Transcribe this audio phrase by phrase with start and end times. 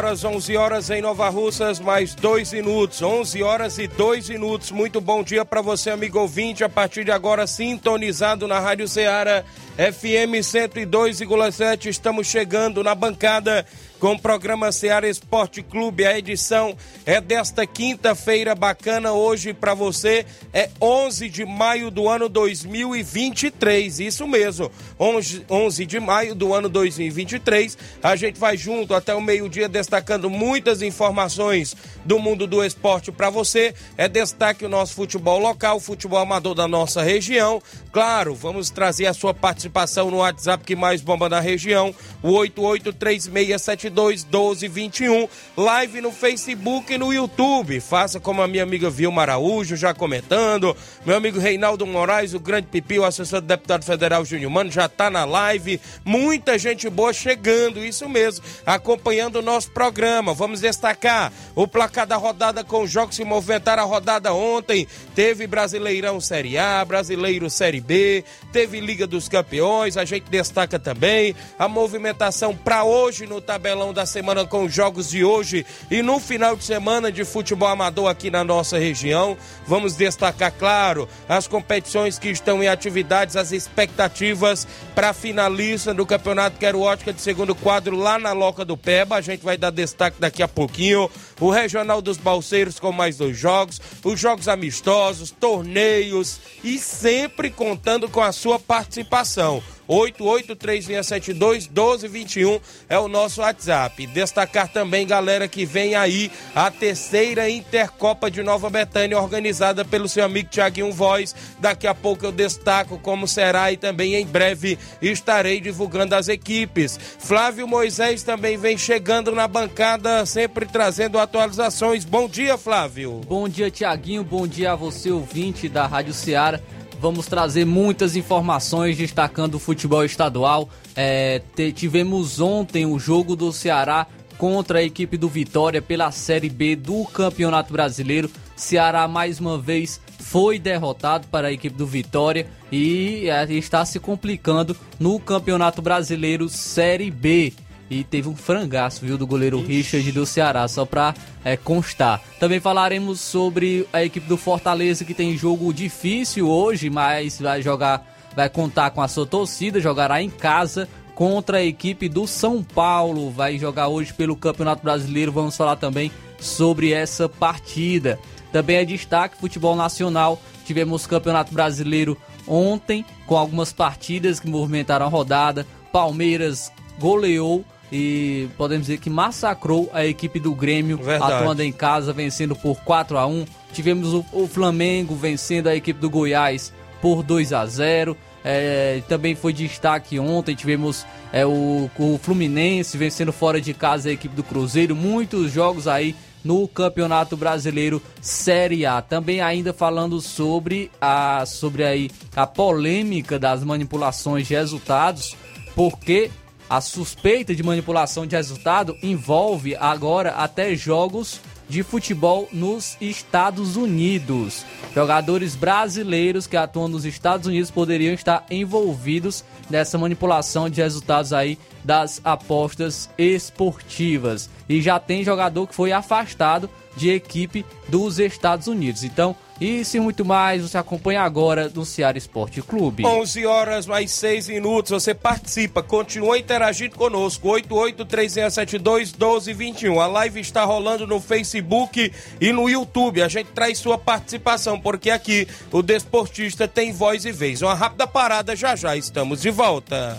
[0.00, 3.02] Horas, 11 horas em Nova Russas, mais dois minutos.
[3.02, 4.70] 11 horas e dois minutos.
[4.70, 6.64] Muito bom dia para você, amigo ouvinte.
[6.64, 9.44] A partir de agora, sintonizado na Rádio Ceará,
[9.80, 11.86] FM 102,7.
[11.86, 13.64] Estamos chegando na bancada
[13.98, 16.04] com o programa Ceará Esporte Clube.
[16.04, 20.26] A edição é desta quinta-feira bacana hoje para você.
[20.52, 24.00] É 11 de maio do ano 2023.
[24.00, 27.78] Isso mesmo, 11, 11 de maio do ano 2023.
[28.02, 33.30] A gente vai junto até o meio-dia destacando muitas informações do mundo do esporte para
[33.30, 33.74] você.
[33.96, 37.62] É destaque o nosso futebol local, futebol amador da nossa região.
[37.90, 39.69] Claro, vamos trazer a sua participação
[40.10, 45.28] no WhatsApp que mais bomba na região, o 8836721221.
[45.56, 47.78] Live no Facebook e no YouTube.
[47.80, 50.76] Faça como a minha amiga Vilma Araújo já comentando.
[51.06, 54.88] Meu amigo Reinaldo Moraes, o grande pipi, o assessor do deputado federal Júnior Mano, já
[54.88, 55.80] tá na live.
[56.04, 60.34] Muita gente boa chegando, isso mesmo, acompanhando o nosso programa.
[60.34, 64.88] Vamos destacar o placar da rodada com os jogos que movimentaram a rodada ontem.
[65.14, 69.59] Teve Brasileirão Série A, Brasileiro Série B, teve Liga dos Campeões.
[69.60, 75.10] A gente destaca também a movimentação para hoje no tabelão da semana com os jogos
[75.10, 79.36] de hoje e no final de semana de futebol amador aqui na nossa região.
[79.66, 86.06] Vamos destacar, claro, as competições que estão em atividades, as expectativas para a finalista do
[86.06, 89.16] Campeonato Quero Ótica de segundo quadro lá na Loca do Peba.
[89.16, 91.10] A gente vai dar destaque daqui a pouquinho.
[91.38, 98.08] O Regional dos Balseiros com mais dois jogos, os jogos amistosos, torneios e sempre contando
[98.08, 99.39] com a sua participação.
[99.88, 104.06] 8836721221 é o nosso WhatsApp.
[104.06, 110.24] Destacar também, galera, que vem aí a terceira Intercopa de Nova Betânia, organizada pelo seu
[110.24, 111.34] amigo Tiaguinho Voz.
[111.58, 116.96] Daqui a pouco eu destaco como será e também em breve estarei divulgando as equipes.
[117.18, 122.04] Flávio Moisés também vem chegando na bancada, sempre trazendo atualizações.
[122.04, 123.20] Bom dia, Flávio.
[123.26, 124.22] Bom dia, Tiaguinho.
[124.22, 126.60] Bom dia a você, ouvinte da Rádio Ceará.
[127.00, 130.68] Vamos trazer muitas informações destacando o futebol estadual.
[130.94, 131.40] É,
[131.74, 134.06] tivemos ontem o jogo do Ceará
[134.36, 138.30] contra a equipe do Vitória pela Série B do Campeonato Brasileiro.
[138.54, 143.98] Ceará mais uma vez foi derrotado para a equipe do Vitória e é, está se
[143.98, 147.54] complicando no Campeonato Brasileiro Série B
[147.90, 149.72] e teve um frangaço, viu, do goleiro Ixi.
[149.72, 151.12] Richard do Ceará, só pra
[151.44, 152.22] é, constar.
[152.38, 158.06] Também falaremos sobre a equipe do Fortaleza que tem jogo difícil hoje, mas vai jogar,
[158.36, 163.30] vai contar com a sua torcida, jogará em casa contra a equipe do São Paulo.
[163.30, 165.32] Vai jogar hoje pelo Campeonato Brasileiro.
[165.32, 168.18] Vamos falar também sobre essa partida.
[168.52, 170.40] Também é destaque futebol nacional.
[170.64, 172.16] Tivemos Campeonato Brasileiro
[172.46, 175.66] ontem com algumas partidas que movimentaram a rodada.
[175.92, 181.32] Palmeiras goleou e podemos dizer que massacrou a equipe do Grêmio, Verdade.
[181.32, 186.00] atuando em casa, vencendo por 4 a 1 Tivemos o, o Flamengo vencendo a equipe
[186.00, 192.18] do Goiás por 2 a 0 é, também foi destaque ontem, tivemos é, o, o
[192.22, 198.02] Fluminense vencendo fora de casa a equipe do Cruzeiro, muitos jogos aí no Campeonato Brasileiro
[198.20, 199.02] Série A.
[199.02, 205.36] Também ainda falando sobre a sobre aí a polêmica das manipulações de resultados,
[205.74, 206.30] porque
[206.70, 214.64] a suspeita de manipulação de resultado envolve agora até jogos de futebol nos Estados Unidos.
[214.94, 221.58] Jogadores brasileiros que atuam nos Estados Unidos poderiam estar envolvidos nessa manipulação de resultados aí
[221.82, 224.48] das apostas esportivas.
[224.68, 229.02] E já tem jogador que foi afastado de equipe dos Estados Unidos.
[229.02, 233.04] Então, E muito mais você acompanha agora no Ceará Esporte Clube.
[233.04, 240.00] 11 horas mais 6 minutos, você participa, continua interagindo conosco, 8836721221.
[240.00, 242.10] A live está rolando no Facebook
[242.40, 243.20] e no YouTube.
[243.20, 247.60] A gente traz sua participação, porque aqui o desportista tem voz e vez.
[247.60, 250.18] Uma rápida parada, já já estamos de volta.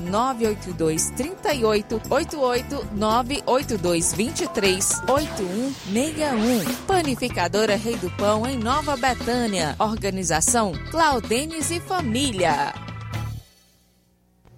[0.00, 6.74] 982 38 88 982 23 8161.
[6.86, 9.74] Panificadora Rei do Pão em Nova Betânia.
[9.78, 12.83] Organização Claudenes e Família.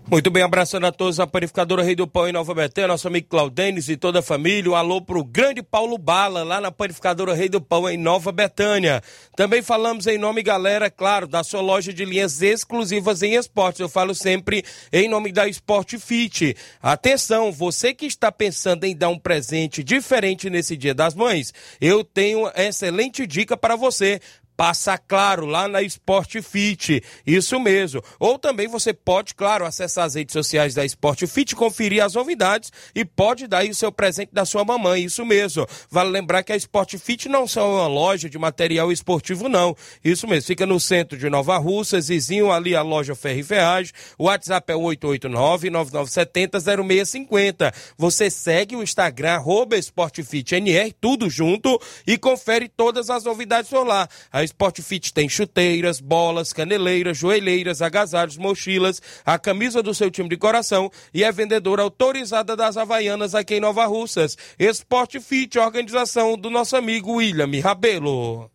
[0.09, 3.27] Muito bem, abraçando a todos a Panificadora Rei do Pão em Nova Betânia, nosso amigo
[3.29, 4.71] Claudenes e toda a família.
[4.71, 9.03] Um alô pro grande Paulo Bala, lá na Panificadora Rei do Pão em Nova Betânia.
[9.35, 13.81] Também falamos em nome, galera, claro, da sua loja de linhas exclusivas em esportes.
[13.81, 16.57] Eu falo sempre em nome da Sport Fit.
[16.81, 22.05] Atenção, você que está pensando em dar um presente diferente nesse Dia das Mães, eu
[22.05, 24.21] tenho excelente dica para você.
[24.57, 28.03] Passa Claro lá na Sport Fit, isso mesmo.
[28.19, 32.73] Ou também você pode, claro, acessar as redes sociais da Sport Fit, conferir as novidades
[32.95, 35.67] e pode dar aí o seu presente da sua mamãe, isso mesmo.
[35.91, 39.77] Vale lembrar que a Sport Fit não só é uma loja de material esportivo, não.
[40.03, 43.93] Isso mesmo, fica no centro de Nova Russa, vizinho ali a loja Ferro e Ferragem.
[44.19, 47.75] O WhatsApp é 889-9970-0650.
[47.99, 54.09] Você segue o Instagram, arroba SportFitNR, tudo junto, e confere todas as novidades por lá.
[54.33, 60.29] A Sport Fit tem chuteiras, bolas, caneleiras, joelheiras, agasalhos, mochilas, a camisa do seu time
[60.29, 64.37] de coração e é vendedora autorizada das Havaianas aqui em Nova Russas.
[64.59, 68.51] Sport Fit, organização do nosso amigo William Rabelo.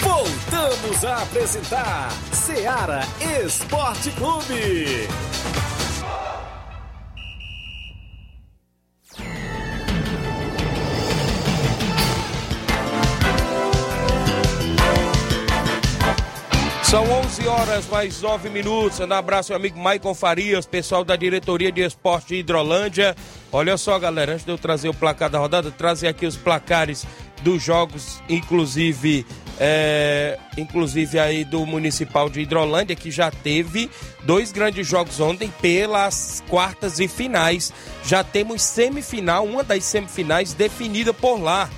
[0.00, 3.00] Voltamos a apresentar Seara
[3.44, 5.08] Esporte Clube.
[16.94, 19.00] São 11 horas mais 9 minutos.
[19.00, 23.16] Um abraço, meu amigo Maicon Farias, pessoal da diretoria de esporte de Hidrolândia.
[23.50, 27.04] Olha só, galera, antes de eu trazer o placar da rodada, trazer aqui os placares
[27.42, 29.26] dos jogos, inclusive,
[29.58, 33.90] é, inclusive aí do Municipal de Hidrolândia, que já teve
[34.22, 37.72] dois grandes jogos ontem pelas quartas e finais.
[38.04, 41.68] Já temos semifinal, uma das semifinais definida por lá.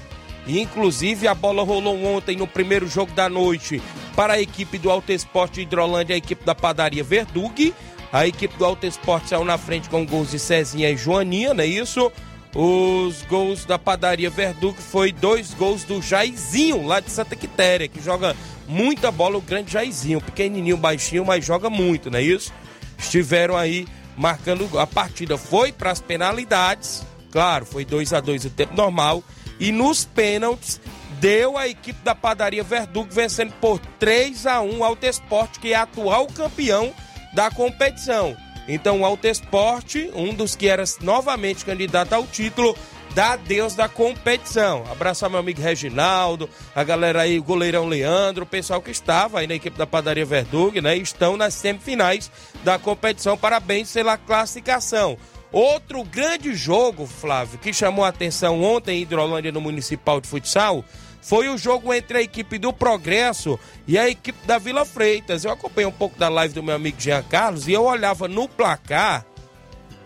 [0.46, 3.82] Inclusive, a bola rolou ontem no primeiro jogo da noite
[4.15, 7.74] para a equipe do Alto Esporte Hidrolândia, a equipe da Padaria Verdug.
[8.12, 11.65] A equipe do Alto Esporte saiu na frente com gols de Cezinha e Joaninha, não
[11.65, 12.10] é isso?
[12.55, 18.00] Os gols da Padaria Verdug foi dois gols do Jairzinho, lá de Santa Quitéria, que
[18.00, 18.34] joga
[18.67, 22.53] muita bola, o grande Jairzinho, pequenininho, baixinho, mas joga muito, não é isso?
[22.96, 23.86] Estiveram aí
[24.17, 25.36] marcando a partida.
[25.36, 29.22] Foi para as penalidades, claro, foi 2 a 2 o tempo normal.
[29.58, 30.81] E nos pênaltis,
[31.20, 35.72] deu a equipe da Padaria Verdugo vencendo por 3 a 1 o Alto Esporte, que
[35.72, 36.93] é atual campeão
[37.34, 38.36] da competição.
[38.69, 42.77] Então, o Alto Esporte, um dos que era novamente candidato ao título,
[43.15, 44.84] dá Deus da competição.
[44.91, 49.46] Abraçar meu amigo Reginaldo, a galera aí, o goleirão Leandro, o pessoal que estava aí
[49.46, 50.96] na equipe da Padaria Verdug, né?
[50.96, 52.31] Estão nas semifinais
[52.65, 53.36] da competição.
[53.36, 55.17] Parabéns pela classificação.
[55.56, 60.84] Outro grande jogo, Flávio, que chamou a atenção ontem em Hidrolândia no Municipal de Futsal,
[61.22, 63.58] foi o jogo entre a equipe do Progresso
[63.89, 65.46] e a equipe da Vila Freitas.
[65.46, 68.46] Eu acompanhei um pouco da live do meu amigo Jean Carlos e eu olhava no
[68.46, 69.25] placar,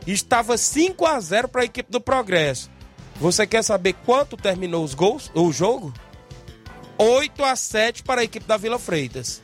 [0.07, 2.71] estava 5 a 0 para a equipe do Progresso.
[3.17, 5.93] Você quer saber quanto terminou os gols, o jogo?
[6.97, 9.43] 8 a 7 para a equipe da Vila Freitas.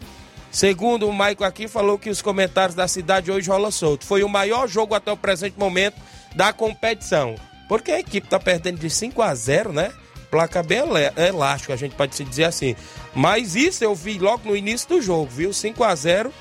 [0.57, 4.07] Segundo o Maico aqui, falou que os comentários da cidade hoje rola solto.
[4.07, 6.01] Foi o maior jogo até o presente momento
[6.35, 7.35] da competição.
[7.69, 9.93] Porque a equipe está perdendo de 5 a 0, né?
[10.31, 10.79] Placa bem
[11.15, 12.75] elástica, a gente pode se dizer assim.
[13.15, 15.53] Mas isso eu vi logo no início do jogo, viu?
[15.53, 16.33] 5 a 0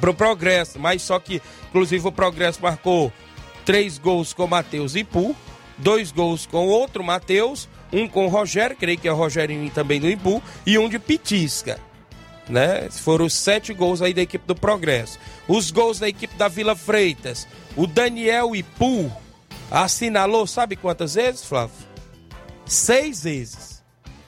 [0.00, 0.78] pro Progresso.
[0.78, 3.12] Mas só que, inclusive, o Progresso marcou
[3.62, 5.36] três gols com Matheus Ipu.
[5.76, 10.00] dois gols com outro Matheus, um com o Rogério, creio que é o Rogerinho também
[10.00, 11.87] do Imbu, e um de Pitisca.
[12.48, 12.88] Né?
[12.90, 15.18] Foram os sete gols aí da equipe do Progresso.
[15.46, 17.46] Os gols da equipe da Vila Freitas.
[17.76, 19.12] O Daniel Ipu
[19.70, 21.76] assinalou, sabe quantas vezes, Flávio?
[22.64, 23.82] Seis vezes.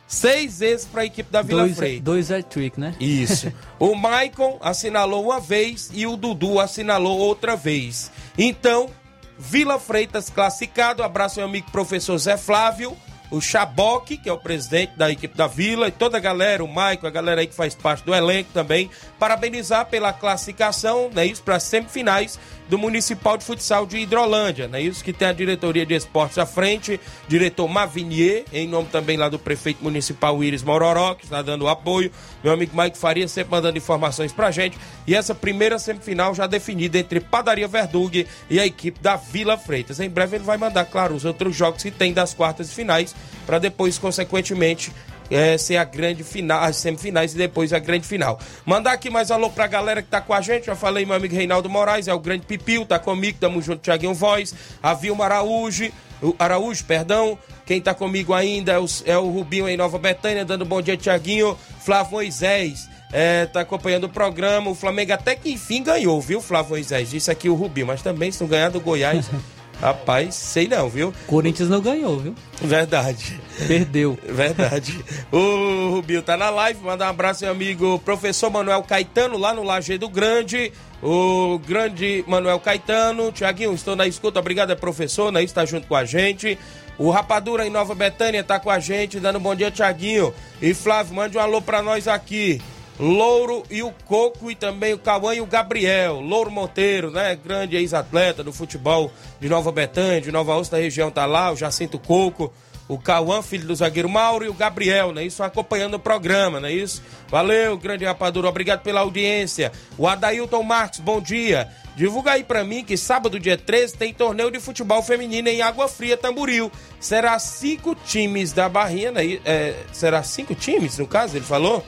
[0.07, 2.03] Seis vezes para a equipe da Vila dois, Freitas.
[2.03, 2.95] Dois é trick, né?
[2.99, 3.53] Isso.
[3.79, 8.11] o Maicon assinalou uma vez e o Dudu assinalou outra vez.
[8.37, 8.91] Então,
[9.39, 11.03] Vila Freitas classificado.
[11.03, 12.97] Abraço meu amigo professor Zé Flávio
[13.31, 16.69] o Chaboque, que é o presidente da equipe da Vila, e toda a galera, o
[16.69, 21.43] Maico, a galera aí que faz parte do elenco também, parabenizar pela classificação, né, isso
[21.43, 22.39] para as semifinais
[22.71, 24.81] do Municipal de Futsal de Hidrolândia, né?
[24.81, 29.29] Isso que tem a diretoria de esportes à frente, diretor Mavinier, em nome também lá
[29.29, 32.13] do prefeito municipal Iris Mororó, que está dando apoio,
[32.45, 36.97] meu amigo Mike Faria sempre mandando informações pra gente, e essa primeira semifinal já definida
[36.97, 39.99] entre Padaria Verdug e a equipe da Vila Freitas.
[39.99, 43.17] Em breve ele vai mandar, claro, os outros jogos que tem das quartas e finais,
[43.45, 44.93] para depois, consequentemente,
[45.31, 48.39] é, ser a grande final, as semifinais e depois a grande final.
[48.67, 50.67] Mandar aqui mais alô pra galera que tá com a gente.
[50.67, 54.15] Já falei, meu amigo Reinaldo Moraes, é o grande Pipil, tá comigo, tamo junto, Thiaguinho
[54.15, 55.91] Voz, a Vilma Araújo,
[56.39, 57.39] Araújo, perdão.
[57.65, 60.97] Quem tá comigo ainda é o, é o Rubinho em Nova Betânia, dando bom dia,
[60.97, 61.57] Thiaguinho.
[61.81, 62.89] Flávio Moisés.
[63.13, 64.71] É, tá acompanhando o programa.
[64.71, 67.11] O Flamengo até que enfim ganhou, viu, Flávio Moisés?
[67.11, 69.31] Disse aqui o Rubinho, mas também se não ganhar do Goiás.
[69.81, 71.13] Rapaz, sei não, viu?
[71.27, 72.35] Corinthians não ganhou, viu?
[72.61, 73.41] Verdade.
[73.67, 74.19] Perdeu.
[74.23, 75.03] Verdade.
[75.33, 79.63] o Rubinho tá na live, manda um abraço, meu amigo professor Manuel Caetano, lá no
[79.63, 80.73] Lajeado Grande.
[81.03, 83.33] O grande Manuel Caetano.
[83.33, 85.43] Tiaguinho, estou na escuta, obrigado, é professor, né?
[85.43, 86.59] Está junto com a gente.
[86.99, 90.35] O Rapadura em Nova Betânia tá com a gente, dando um bom dia, Tiaguinho.
[90.61, 92.61] E Flávio, mande um alô pra nós aqui.
[93.01, 96.21] Louro e o Coco e também o Cauã e o Gabriel.
[96.21, 97.35] Louro Monteiro, né?
[97.35, 101.51] Grande ex-atleta do futebol de Nova Betânia, de Nova Osta região, tá lá.
[101.51, 102.53] O Jacinto Coco,
[102.87, 105.25] o Cauã, filho do zagueiro Mauro, e o Gabriel, né?
[105.25, 106.71] Isso acompanhando o programa, né?
[106.71, 107.03] Isso.
[107.29, 108.51] Valeu, grande rapadura.
[108.51, 109.73] Obrigado pela audiência.
[109.97, 111.69] O Adailton Marques, bom dia.
[111.97, 115.89] Divulga aí pra mim que sábado, dia 13, tem torneio de futebol feminino em Água
[115.89, 116.71] Fria, Tamburil.
[117.01, 119.41] Será cinco times da Barrinha, né?
[119.43, 121.83] É, será cinco times, no caso, ele falou?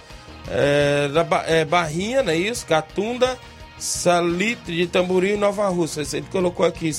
[0.48, 2.66] É, da, é, Barrinha, não é isso?
[2.66, 3.38] Catunda,
[3.78, 6.02] Salitre de Tamboril Nova Rússia.
[6.16, 6.90] Ele colocou aqui.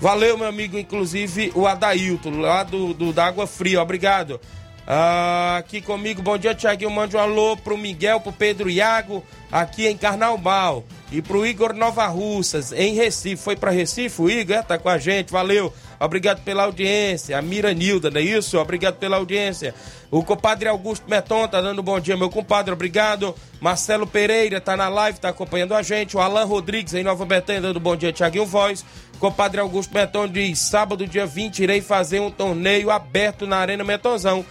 [0.00, 4.40] Valeu, meu amigo, inclusive o Adailton, lá do, do da Água Fria, obrigado.
[4.88, 6.90] Ah, aqui comigo, bom dia, Tiaguinho.
[6.92, 10.84] Mande um alô pro Miguel, pro Pedro Iago, aqui em Carnaubal.
[11.10, 13.42] E pro Igor Nova Russas, em Recife.
[13.42, 14.56] Foi para Recife o Igor?
[14.56, 15.72] É, tá com a gente, valeu.
[15.98, 17.36] Obrigado pela audiência.
[17.36, 18.58] A Mira Nilda, não é isso?
[18.58, 19.74] Obrigado pela audiência.
[20.10, 23.34] O compadre Augusto Meton tá dando um bom dia, meu compadre, obrigado.
[23.60, 26.16] Marcelo Pereira tá na live, tá acompanhando a gente.
[26.16, 28.84] O Alan Rodrigues em Nova Betânia dando um bom dia, Tiaguinho Voz.
[29.18, 34.44] Compadre Augusto Meton diz: sábado, dia 20, irei fazer um torneio aberto na Arena Metonzão.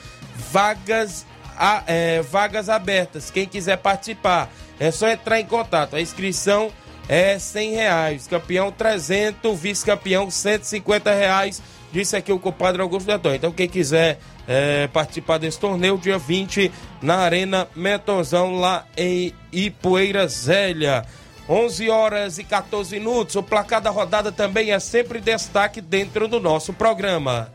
[0.52, 1.26] Vagas,
[1.58, 3.32] a, é, vagas abertas.
[3.32, 4.50] Quem quiser participar,
[4.80, 5.96] é só entrar em contato.
[5.96, 6.72] A inscrição
[7.08, 8.28] é 100 reais.
[8.28, 11.62] Campeão 300, vice-campeão 150 reais.
[11.92, 13.34] Disse aqui o compadre Augusto Meton.
[13.34, 20.28] Então, quem quiser é, participar desse torneio, dia 20, na Arena Metonzão, lá em Ipueira
[20.28, 21.06] Zélia.
[21.48, 23.36] 11 horas e 14 minutos.
[23.36, 27.55] O placar da rodada também é sempre destaque dentro do nosso programa.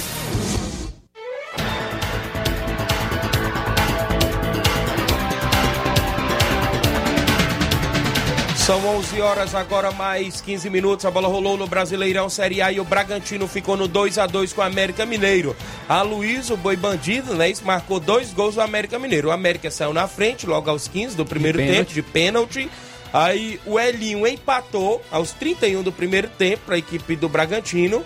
[8.71, 11.05] São 11 horas agora mais 15 minutos.
[11.05, 14.53] A bola rolou no Brasileirão Série A e o Bragantino ficou no 2 a 2
[14.53, 15.53] com o América Mineiro.
[15.89, 19.27] A Luiz, o boi bandido, né, marcou dois gols do América Mineiro.
[19.27, 22.71] O América saiu na frente logo aos 15 do primeiro de tempo de pênalti.
[23.11, 28.05] Aí o Elinho empatou aos 31 do primeiro tempo para a equipe do Bragantino.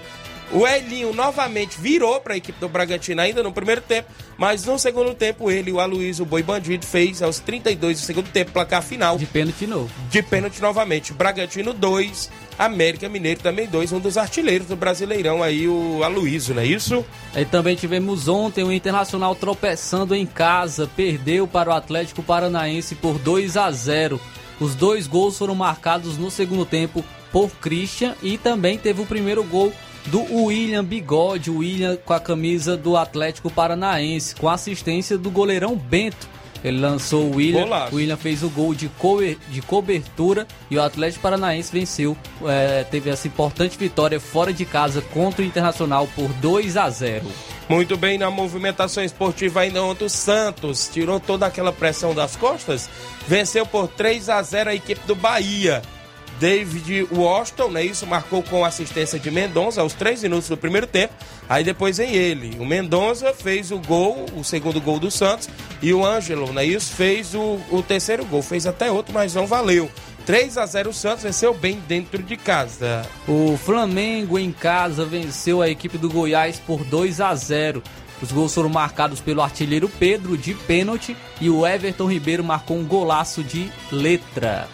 [0.52, 4.78] O Elinho novamente virou para a equipe do Bragantino ainda no primeiro tempo, mas no
[4.78, 9.18] segundo tempo ele, o Aloysio, Boi Bandido, fez aos 32 do segundo tempo, placar final.
[9.18, 9.90] De pênalti novo.
[10.10, 11.14] De pênalti novamente.
[11.14, 16.62] Bragantino 2, América Mineiro também 2, um dos artilheiros do Brasileirão aí, o Aloysio, não
[16.62, 17.04] é isso?
[17.36, 23.18] E também tivemos ontem o Internacional tropeçando em casa, perdeu para o Atlético Paranaense por
[23.18, 24.22] 2 a 0.
[24.60, 29.44] Os dois gols foram marcados no segundo tempo por Christian e também teve o primeiro
[29.44, 29.74] gol
[30.08, 35.76] do William Bigode, o William com a camisa do Atlético Paranaense, com assistência do goleirão
[35.76, 36.28] Bento.
[36.64, 37.64] Ele lançou o William.
[37.66, 37.94] Golaço.
[37.94, 42.18] O William fez o gol de, coe- de cobertura e o Atlético Paranaense venceu.
[42.44, 47.26] é, teve essa importante vitória fora de casa contra o Internacional por 2 a 0.
[47.70, 52.90] Muito bem, na movimentação esportiva ainda ontem o Santos tirou toda aquela pressão das costas,
[53.28, 55.82] venceu por 3 a 0 a equipe do Bahia.
[56.40, 61.14] David Washington, né, isso marcou com assistência de Mendonça aos 3 minutos do primeiro tempo.
[61.48, 62.58] Aí depois vem ele.
[62.60, 65.50] O Mendonça fez o gol, o segundo gol do Santos,
[65.82, 68.42] e o Ângelo, né, isso fez o, o terceiro gol.
[68.42, 69.90] Fez até outro, mas não valeu.
[70.26, 73.04] 3 a 0 o Santos venceu bem dentro de casa.
[73.28, 77.84] O Flamengo em casa venceu a equipe do Goiás por 2 a 0.
[78.22, 82.86] Os gols foram marcados pelo artilheiro Pedro de pênalti e o Everton Ribeiro marcou um
[82.86, 84.68] golaço de letra.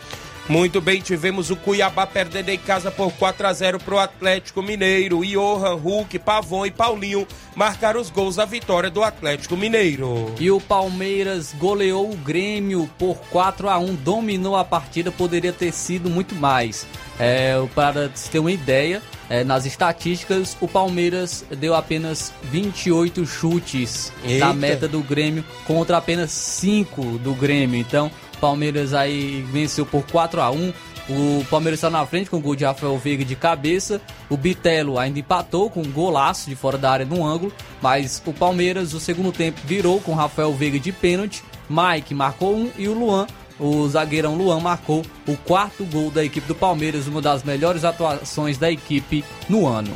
[0.52, 4.62] Muito bem, tivemos o Cuiabá perdendo em casa por 4 a 0 para o Atlético
[4.62, 5.22] Mineiro.
[5.26, 10.36] Johan, Hulk, Pavon e Paulinho marcaram os gols da vitória do Atlético Mineiro.
[10.38, 15.72] E o Palmeiras goleou o Grêmio por 4 a 1 dominou a partida, poderia ter
[15.72, 16.86] sido muito mais.
[17.18, 24.12] É, para se ter uma ideia, é, nas estatísticas, o Palmeiras deu apenas 28 chutes
[24.22, 24.48] Eita.
[24.48, 27.80] na meta do Grêmio contra apenas 5 do Grêmio.
[27.80, 30.74] Então, Palmeiras aí venceu por 4 a 1
[31.10, 34.02] o Palmeiras está na frente com o gol de Rafael Veiga de cabeça.
[34.30, 37.52] O Bitelo ainda empatou com um golaço de fora da área no ângulo.
[37.82, 41.44] Mas o Palmeiras, no segundo tempo, virou com o Rafael Veiga de pênalti.
[41.70, 43.28] Mike marcou um e o Luan,
[43.60, 47.08] o zagueirão Luan, marcou o quarto gol da equipe do Palmeiras.
[47.08, 49.94] Uma das melhores atuações da equipe no ano.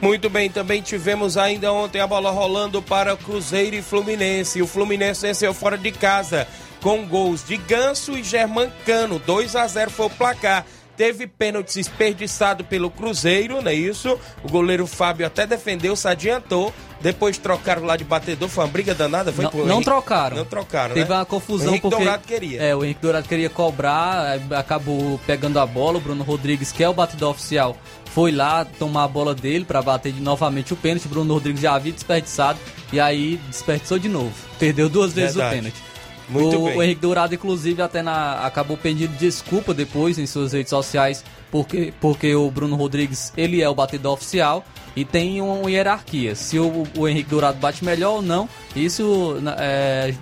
[0.00, 4.60] Muito bem, também tivemos ainda ontem a bola rolando para Cruzeiro e Fluminense.
[4.60, 6.46] O Fluminense venceu fora de casa
[6.82, 9.18] com gols de Ganso e Germancano.
[9.18, 10.66] 2 a 0 foi o placar.
[10.94, 14.18] Teve pênalti desperdiçado pelo Cruzeiro, não é isso?
[14.44, 16.72] O goleiro Fábio até defendeu, se adiantou.
[17.00, 19.32] Depois trocaram lá de batedor, foi uma briga danada.
[19.32, 20.36] Foi Não, não Henrique- trocaram.
[20.36, 21.16] Não trocaram, Teve né?
[21.16, 21.96] uma confusão O Henrique porque.
[22.04, 22.62] Dourado queria.
[22.62, 25.96] É, o Henrique Dourado queria cobrar, acabou pegando a bola.
[25.96, 27.76] O Bruno Rodrigues, que é o batedor oficial,
[28.14, 31.08] foi lá tomar a bola dele para bater novamente o pênalti.
[31.08, 32.58] Bruno Rodrigues já havia desperdiçado
[32.92, 34.32] e aí desperdiçou de novo.
[34.58, 35.54] Perdeu duas vezes Verdade.
[35.54, 35.91] o pênalti.
[36.32, 36.76] Muito o, bem.
[36.76, 41.92] o Henrique Dourado, inclusive, até na, acabou pedindo desculpa depois em suas redes sociais, porque,
[42.00, 44.64] porque o Bruno Rodrigues ele é o batedor oficial
[44.96, 46.34] e tem uma hierarquia.
[46.34, 50.14] Se o, o Henrique Dourado bate melhor ou não, isso na- é,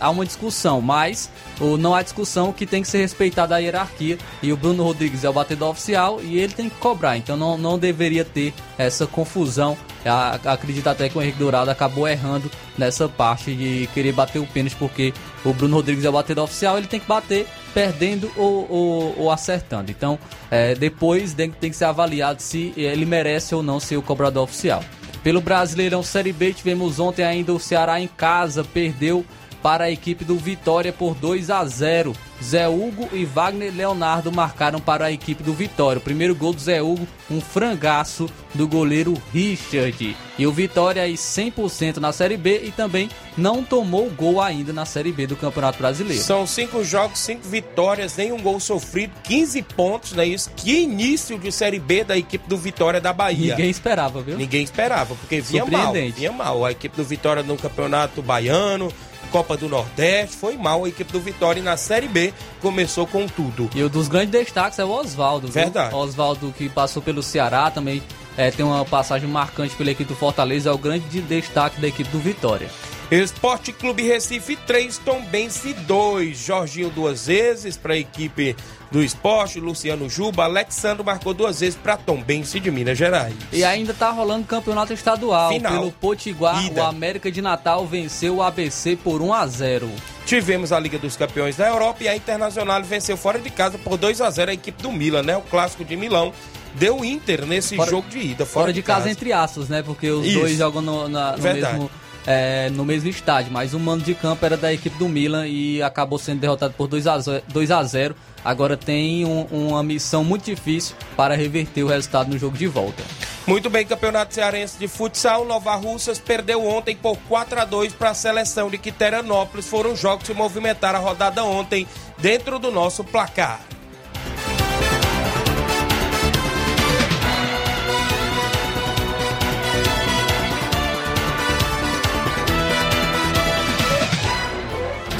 [0.00, 4.18] há uma discussão, mas o, não há discussão que tem que ser respeitada a hierarquia.
[4.42, 7.56] E o Bruno Rodrigues é o batedor oficial e ele tem que cobrar, então não,
[7.58, 9.76] não deveria ter essa confusão.
[10.08, 14.76] Acredito até que o Henrique Dourado acabou errando nessa parte de querer bater o pênalti,
[14.76, 15.12] porque
[15.44, 19.30] o Bruno Rodrigues é o batedor oficial, ele tem que bater perdendo ou, ou- ou
[19.30, 19.90] acertando.
[19.90, 20.18] Então,
[20.50, 24.44] é, depois tem, tem que ser avaliado se ele merece ou não ser o cobrador
[24.44, 24.82] oficial.
[25.22, 29.24] Pelo Brasileirão Série B, tivemos ontem ainda o Ceará em casa, perdeu
[29.62, 32.14] para a equipe do Vitória por 2 a 0.
[32.42, 35.98] Zé Hugo e Wagner Leonardo marcaram para a equipe do Vitória.
[35.98, 40.16] O primeiro gol do Zé Hugo, um frangaço do goleiro Richard.
[40.38, 44.84] E o Vitória aí 100% na Série B e também não tomou gol ainda na
[44.84, 46.22] Série B do Campeonato Brasileiro.
[46.22, 50.50] São cinco jogos, cinco vitórias, nenhum gol sofrido, 15 pontos, não é isso?
[50.54, 53.56] Que início de Série B da equipe do Vitória da Bahia.
[53.56, 54.36] Ninguém esperava, viu?
[54.36, 56.64] Ninguém esperava, porque vinha mal, vinha mal.
[56.64, 58.92] A equipe do Vitória no Campeonato Baiano,
[59.30, 63.26] Copa do Nordeste, foi mal a equipe do Vitória e na Série B começou com
[63.26, 63.68] tudo.
[63.74, 65.48] E um dos grandes destaques é o Oswaldo.
[65.48, 65.94] Verdade.
[65.94, 68.02] Oswaldo que passou pelo Ceará também
[68.36, 71.88] é, tem uma passagem marcante pela equipe do Fortaleza, é o grande de- destaque da
[71.88, 72.68] equipe do Vitória.
[73.10, 76.38] Esporte Clube Recife 3, Tombense 2.
[76.38, 78.54] Jorginho duas vezes para a equipe
[78.90, 83.34] do esporte, Luciano Juba, Alexandre marcou duas vezes para Tombense de Minas Gerais.
[83.52, 85.50] E ainda tá rolando campeonato estadual.
[85.52, 85.72] Final.
[85.72, 86.82] Pelo Potiguar, Ida.
[86.82, 89.90] o América de Natal venceu o ABC por 1 a 0
[90.24, 93.96] Tivemos a Liga dos Campeões da Europa e a Internacional venceu fora de casa por
[93.96, 95.36] 2 a 0 a equipe do Milan, né?
[95.36, 96.32] O clássico de Milão.
[96.74, 99.82] Deu Inter nesse Fora- jogo de ida, Fora, de casa, entre aspas, né?
[99.82, 100.38] Porque os Isso.
[100.40, 101.90] dois jogam no, na- no mesmo.
[102.26, 105.82] é, no mesmo estádio, mas o mando de campo era da equipe do Milan e
[105.82, 110.24] acabou sendo derrotado por 2 a 0 2 a 0 Agora tem um- uma missão
[110.24, 113.02] muito difícil para reverter o resultado no jogo de volta.
[113.46, 118.10] Muito bem, Campeonato Cearense de Futsal, Nova Russas perdeu ontem por 4 a 2 para
[118.10, 119.66] a seleção de Quiteranópolis.
[119.66, 121.86] Foram jogos que movimentaram a rodada ontem
[122.18, 123.60] dentro do nosso placar.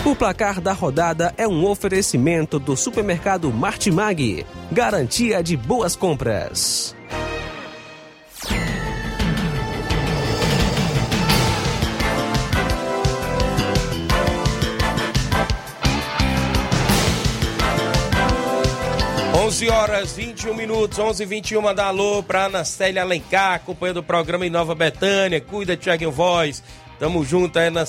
[0.05, 6.95] O placar da rodada é um oferecimento do supermercado Martimag, garantia de boas compras.
[19.35, 24.47] Onze horas 21 minutos, 11 e 21 manda alô para Anastélia Alencar, acompanhando o programa
[24.47, 25.41] em Nova Betânia.
[25.41, 26.63] Cuida, Tiaguinho Voz.
[26.99, 27.87] Tamo junto aí, Ana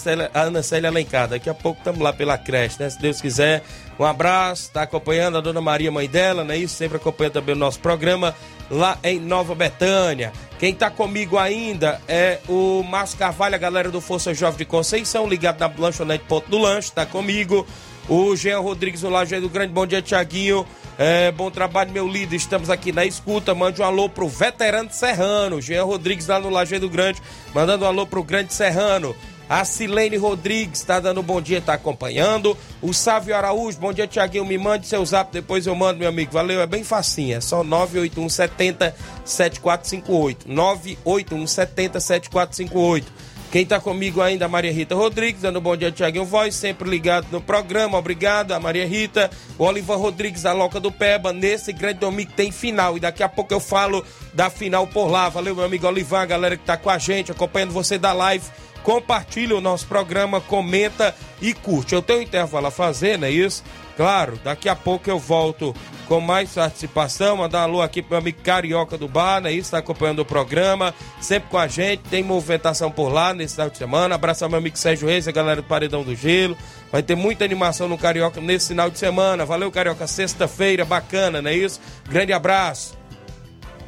[0.61, 1.27] Célia, Alencar.
[1.27, 2.89] Daqui a pouco tamo lá pela creche, né?
[2.89, 3.63] Se Deus quiser.
[3.99, 6.55] Um abraço, tá acompanhando a dona Maria, mãe dela, né?
[6.55, 8.35] Isso, sempre acompanha também o nosso programa
[8.69, 10.31] lá em Nova Betânia.
[10.59, 15.27] Quem tá comigo ainda é o Márcio Carvalho, a galera do Força Jovem de Conceição,
[15.27, 17.65] ligado na lanchonete Ponto do Lanche, tá comigo.
[18.07, 20.65] O Jean Rodrigues, o Lajeiro do Grande, bom dia, Tiaguinho.
[21.01, 22.35] É, bom trabalho, meu líder.
[22.35, 23.55] Estamos aqui na escuta.
[23.55, 25.61] Mande um alô pro veterano Serrano.
[25.61, 27.21] Jean Rodrigues lá no Lajeiro Grande,
[27.55, 29.15] mandando um alô pro Grande Serrano.
[29.47, 32.55] A Silene Rodrigues está dando um bom dia, está acompanhando.
[32.81, 34.45] O Sávio Araújo, bom dia, Tiaguinho.
[34.45, 36.33] Me mande seu zap, depois eu mando, meu amigo.
[36.33, 37.37] Valeu, é bem facinho.
[37.37, 40.51] É só 98170 7458.
[40.51, 43.28] 98170 7458.
[43.51, 47.25] Quem está comigo ainda, Maria Rita Rodrigues, dando um bom dia, Tiaguinho Voz, sempre ligado
[47.31, 51.99] no programa, obrigado, a Maria Rita, o Olivan Rodrigues, da Loca do Peba, nesse grande
[51.99, 55.65] domingo tem final, e daqui a pouco eu falo da final por lá, valeu meu
[55.65, 58.45] amigo Olivan, a galera que está com a gente, acompanhando você da live,
[58.83, 61.95] compartilha o nosso programa, comenta e curte.
[61.95, 63.63] Eu tenho um intervalo a fazer, não é isso?
[63.99, 65.75] Claro, daqui a pouco eu volto
[66.07, 67.35] com mais participação.
[67.35, 69.51] Mandar um alô aqui pro meu amigo Carioca do Bar, né?
[69.51, 72.03] Isso, tá acompanhando o programa, sempre com a gente.
[72.03, 74.15] Tem movimentação por lá nesse final de semana.
[74.15, 76.55] Abraço ao meu amigo Sérgio Reis, a galera do Paredão do Gelo.
[76.89, 79.45] Vai ter muita animação no Carioca nesse final de semana.
[79.45, 80.07] Valeu, Carioca.
[80.07, 81.81] Sexta-feira, bacana, não é isso?
[82.07, 82.97] Grande abraço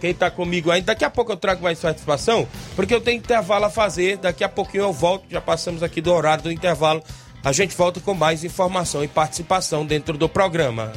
[0.02, 0.88] quem tá comigo ainda.
[0.88, 4.18] Daqui a pouco eu trago mais participação, porque eu tenho intervalo a fazer.
[4.18, 7.02] Daqui a pouquinho eu volto, já passamos aqui do horário do intervalo.
[7.44, 10.94] A gente volta com mais informação e participação dentro do programa.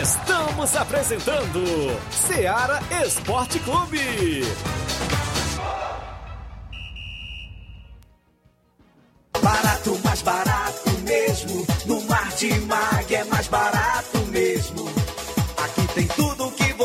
[0.00, 1.62] Estamos apresentando
[2.10, 4.44] Seara Esporte Clube.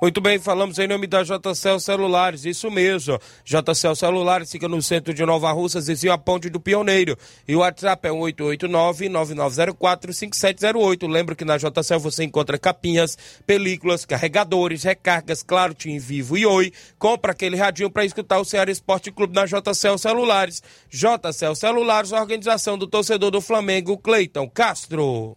[0.00, 3.18] Muito bem, falamos em nome da JCL Celulares, isso mesmo.
[3.44, 7.18] JCL Celulares fica no centro de Nova Russas, vizinho a Ponte do Pioneiro.
[7.48, 11.10] E o WhatsApp é 889-9904-5708.
[11.10, 16.72] Lembro que na JCL você encontra capinhas, películas, carregadores, recargas, claro, Tim Vivo e Oi.
[16.96, 20.62] Compra aquele radinho para escutar o Ceará Esporte Clube na JCL Celulares.
[20.88, 25.36] JCL Celulares, organização do torcedor do Flamengo, Cleiton Castro.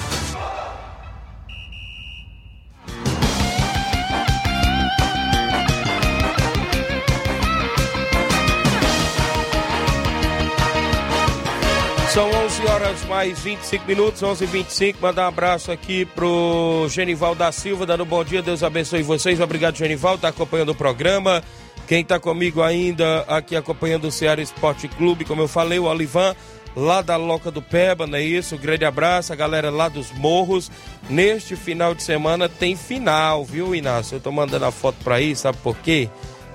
[12.13, 17.33] São 11 horas mais 25 minutos, 11 h 25 Mandar um abraço aqui pro Genival
[17.33, 18.41] da Silva, dando um bom dia.
[18.41, 19.39] Deus abençoe vocês.
[19.39, 21.41] Obrigado, Genival, tá acompanhando o programa.
[21.87, 26.35] Quem tá comigo ainda aqui acompanhando o Ceará Esporte Clube, como eu falei, o Olivan,
[26.75, 28.55] lá da Loca do Peba, não é isso?
[28.55, 30.69] Um grande abraço, a galera lá dos Morros.
[31.09, 34.17] Neste final de semana tem final, viu, Inácio?
[34.17, 36.09] Eu tô mandando a foto pra aí, sabe por quê?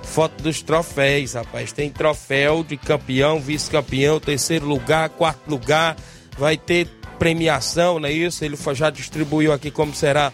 [0.07, 1.73] Foto dos troféus, rapaz.
[1.73, 5.97] Tem troféu de campeão, vice-campeão, terceiro lugar, quarto lugar.
[6.39, 6.89] Vai ter
[7.19, 8.45] premiação, não é isso?
[8.45, 10.33] Ele já distribuiu aqui como será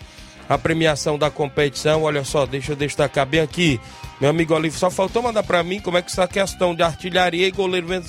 [0.48, 2.02] a premiação da competição.
[2.02, 3.80] Olha só, deixa eu destacar bem aqui.
[4.20, 6.82] Meu amigo Olivo, só faltou mandar para mim como é que está a questão de
[6.82, 8.08] artilharia e goleiro menos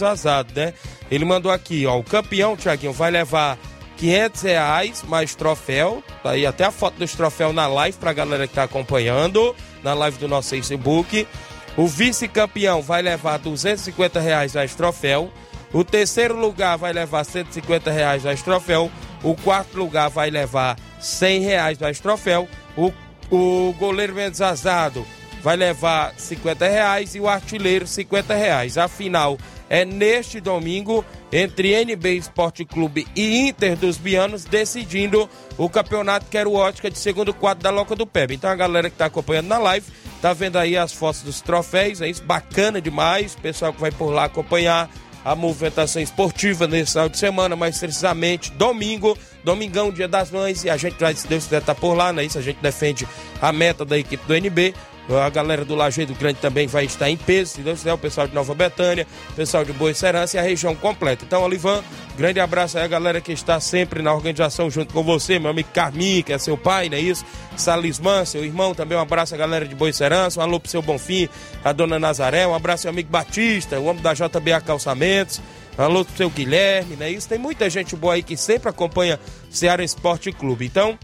[0.53, 0.73] né?
[1.09, 3.57] Ele mandou aqui, ó, o campeão, Tiaguinho, vai levar
[3.97, 6.03] 500 reais mais troféu.
[6.21, 9.93] Tá aí até a foto dos troféus na live pra galera que tá acompanhando, na
[9.93, 11.27] live do nosso Facebook.
[11.75, 15.31] O vice-campeão vai levar 250 reais mais troféu.
[15.73, 18.91] O terceiro lugar vai levar 150 reais mais troféu.
[19.23, 22.47] O quarto lugar vai levar 100 reais mais troféu.
[22.77, 22.93] O,
[23.31, 25.03] o goleiro menos azado
[25.41, 28.77] vai levar 50 reais e o artilheiro 50 reais.
[28.77, 29.35] A final
[29.67, 36.53] é neste domingo entre NB Esporte Clube e Inter dos Bianos, decidindo o campeonato Quero
[36.53, 38.35] Ótica de segundo quadro da Loca do Peb.
[38.35, 39.91] Então a galera que está acompanhando na live
[40.23, 42.23] Tá vendo aí as fotos dos troféus, é isso?
[42.23, 43.35] Bacana demais.
[43.35, 44.89] Pessoal que vai por lá acompanhar
[45.25, 50.69] a movimentação esportiva nesse final de semana, mais precisamente domingo, domingão, dia das mães, e
[50.69, 52.23] a gente vai, se Deus quiser, estar tá por lá, né?
[52.23, 53.05] Isso a gente defende
[53.41, 54.73] a meta da equipe do NB.
[55.09, 58.25] A galera do Lajeado Grande também vai estar em peso, se Deus quiser, o pessoal
[58.25, 61.25] de Nova Betânia, o pessoal de Boa Serança e a região completa.
[61.25, 61.83] Então, Olivan,
[62.17, 65.67] grande abraço aí a galera que está sempre na organização junto com você, meu amigo
[65.73, 67.25] Carmin, que é seu pai, não é isso?
[67.57, 70.81] Salismã, seu irmão, também um abraço a galera de Boa Serança, um alô pro seu
[70.81, 71.27] Bonfim,
[71.65, 75.41] a dona Nazaré, um abraço ao amigo Batista, o homem da JBA Calçamentos,
[75.77, 77.27] um alô pro seu Guilherme, não é isso?
[77.27, 80.65] Tem muita gente boa aí que sempre acompanha Ceará Esporte Clube.
[80.65, 80.97] Então,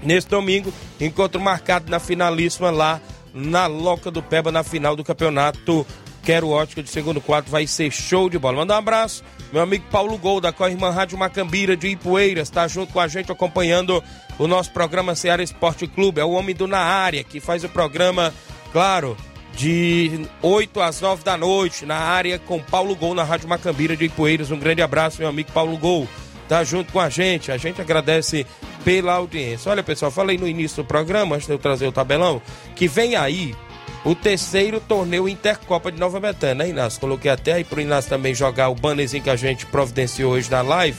[0.00, 3.00] nesse domingo, encontro marcado na finalíssima lá
[3.36, 5.86] na Loca do Peba na final do campeonato
[6.26, 7.50] Quero Ótica de segundo quadro.
[7.50, 8.56] Vai ser show de bola.
[8.56, 9.22] Manda um abraço.
[9.52, 13.30] Meu amigo Paulo Gol, da Corrimã Rádio Macambira de Ipueiras, está junto com a gente
[13.30, 14.02] acompanhando
[14.36, 16.20] o nosso programa Ceará Esporte Clube.
[16.20, 18.34] É o homem do Na Área, que faz o programa,
[18.72, 19.16] claro,
[19.54, 24.06] de 8 às 9 da noite, na área com Paulo Gol, na Rádio Macambira de
[24.06, 24.50] Ipueiras.
[24.50, 26.08] Um grande abraço, meu amigo Paulo Gol.
[26.48, 27.52] Tá junto com a gente.
[27.52, 28.44] A gente agradece
[28.86, 29.68] pela audiência.
[29.68, 32.40] Olha, pessoal, falei no início do programa, antes de eu trazer o tabelão,
[32.76, 33.52] que vem aí
[34.04, 37.00] o terceiro torneio Intercopa de Nova Betânia, né, Inácio?
[37.00, 40.62] Coloquei até aí pro Inácio também jogar o bannerzinho que a gente providenciou hoje na
[40.62, 40.96] live.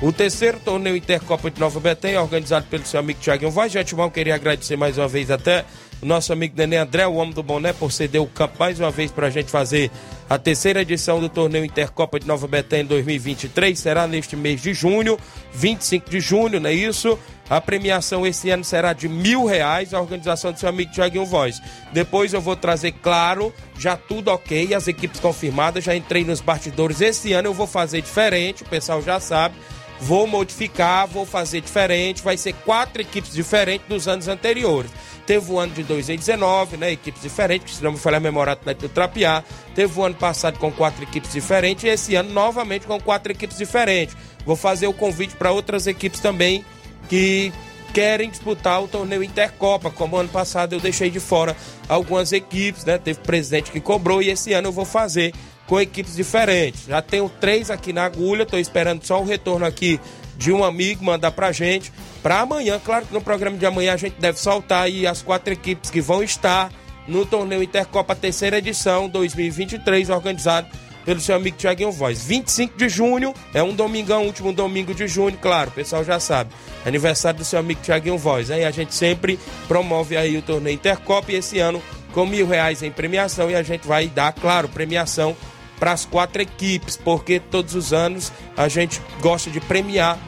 [0.00, 3.70] O terceiro torneio Intercopa de Nova Betânia, organizado pelo seu amigo Tiaguinho Voz.
[3.70, 5.66] Gente, mal queria agradecer mais uma vez até
[6.00, 8.90] o nosso amigo Nenê André, o homem do boné, por ceder o campo mais uma
[8.90, 9.90] vez para a gente fazer
[10.28, 13.78] a terceira edição do torneio Intercopa de Nova Betânia 2023.
[13.78, 15.18] Será neste mês de junho,
[15.52, 17.18] 25 de junho, não é isso?
[17.48, 21.62] A premiação esse ano será de mil reais, a organização do seu amigo Tiaguinho Voz.
[21.92, 27.00] Depois eu vou trazer, claro, já tudo ok, as equipes confirmadas, já entrei nos bastidores.
[27.00, 29.54] Esse ano eu vou fazer diferente, o pessoal já sabe.
[30.00, 32.22] Vou modificar, vou fazer diferente.
[32.22, 34.90] Vai ser quatro equipes diferentes dos anos anteriores.
[35.26, 36.92] Teve o ano de 2019, né?
[36.92, 39.44] Equipes diferentes, que se não me falhar a memória Atlético do Trapiá.
[39.74, 43.58] Teve o ano passado com quatro equipes diferentes e esse ano novamente com quatro equipes
[43.58, 44.16] diferentes.
[44.46, 46.64] Vou fazer o convite para outras equipes também
[47.08, 47.52] que
[47.92, 51.56] querem disputar o torneio Intercopa, como ano passado eu deixei de fora
[51.88, 52.98] algumas equipes, né?
[52.98, 55.34] Teve presidente que cobrou e esse ano eu vou fazer
[55.68, 56.86] com equipes diferentes.
[56.86, 60.00] Já tenho três aqui na agulha, estou esperando só o retorno aqui
[60.36, 61.92] de um amigo mandar pra gente.
[62.22, 65.52] Para amanhã, claro que no programa de amanhã a gente deve soltar aí as quatro
[65.52, 66.72] equipes que vão estar
[67.06, 70.68] no torneio Intercopa terceira edição 2023, organizado
[71.04, 72.22] pelo seu amigo Tiaguinho Voz.
[72.22, 76.50] 25 de junho, é um domingão, último domingo de junho, claro, o pessoal já sabe.
[76.84, 78.50] Aniversário do seu amigo Tiaguinho Voz.
[78.50, 82.82] Aí a gente sempre promove aí o torneio Intercopa e esse ano com mil reais
[82.82, 85.36] em premiação e a gente vai dar, claro, premiação
[85.78, 90.18] para as quatro equipes, porque todos os anos a gente gosta de premiar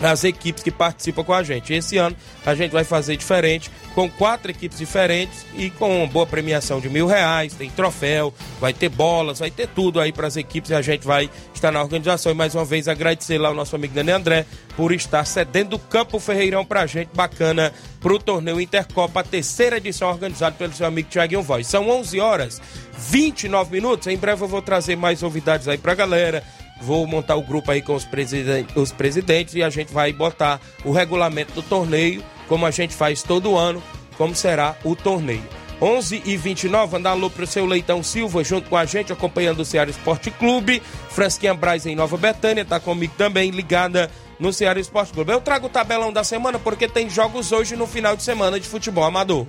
[0.00, 1.72] as equipes que participam com a gente.
[1.72, 6.26] Esse ano a gente vai fazer diferente, com quatro equipes diferentes e com uma boa
[6.26, 10.36] premiação de mil reais, tem troféu, vai ter bolas, vai ter tudo aí para as
[10.36, 12.30] equipes e a gente vai estar na organização.
[12.30, 14.44] E mais uma vez agradecer lá o nosso amigo Dani André
[14.76, 19.24] por estar cedendo o Campo Ferreirão para a gente, bacana, para o torneio Intercopa, a
[19.24, 21.66] terceira edição organizada pelo seu amigo Thiaguinho Voz.
[21.66, 22.60] São 11 horas
[22.98, 24.08] 29 minutos.
[24.08, 26.44] Em breve eu vou trazer mais novidades aí pra galera.
[26.82, 30.60] Vou montar o grupo aí com os, presiden os presidentes e a gente vai botar
[30.84, 33.82] o regulamento do torneio, como a gente faz todo ano,
[34.16, 35.44] como será o torneio.
[35.80, 39.64] 11 e 29, andar alô pro seu Leitão Silva junto com a gente, acompanhando o
[39.64, 40.82] Ceará Esporte Clube.
[41.10, 45.32] Frasquinha Braz em Nova Betânia, tá comigo também, ligada no Ceará Esporte Clube.
[45.32, 48.66] Eu trago o tabelão da semana porque tem jogos hoje no final de semana de
[48.66, 49.46] futebol amador.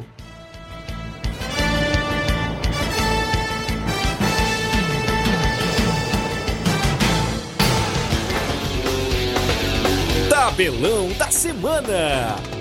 [10.29, 12.56] Tabelão da Semana.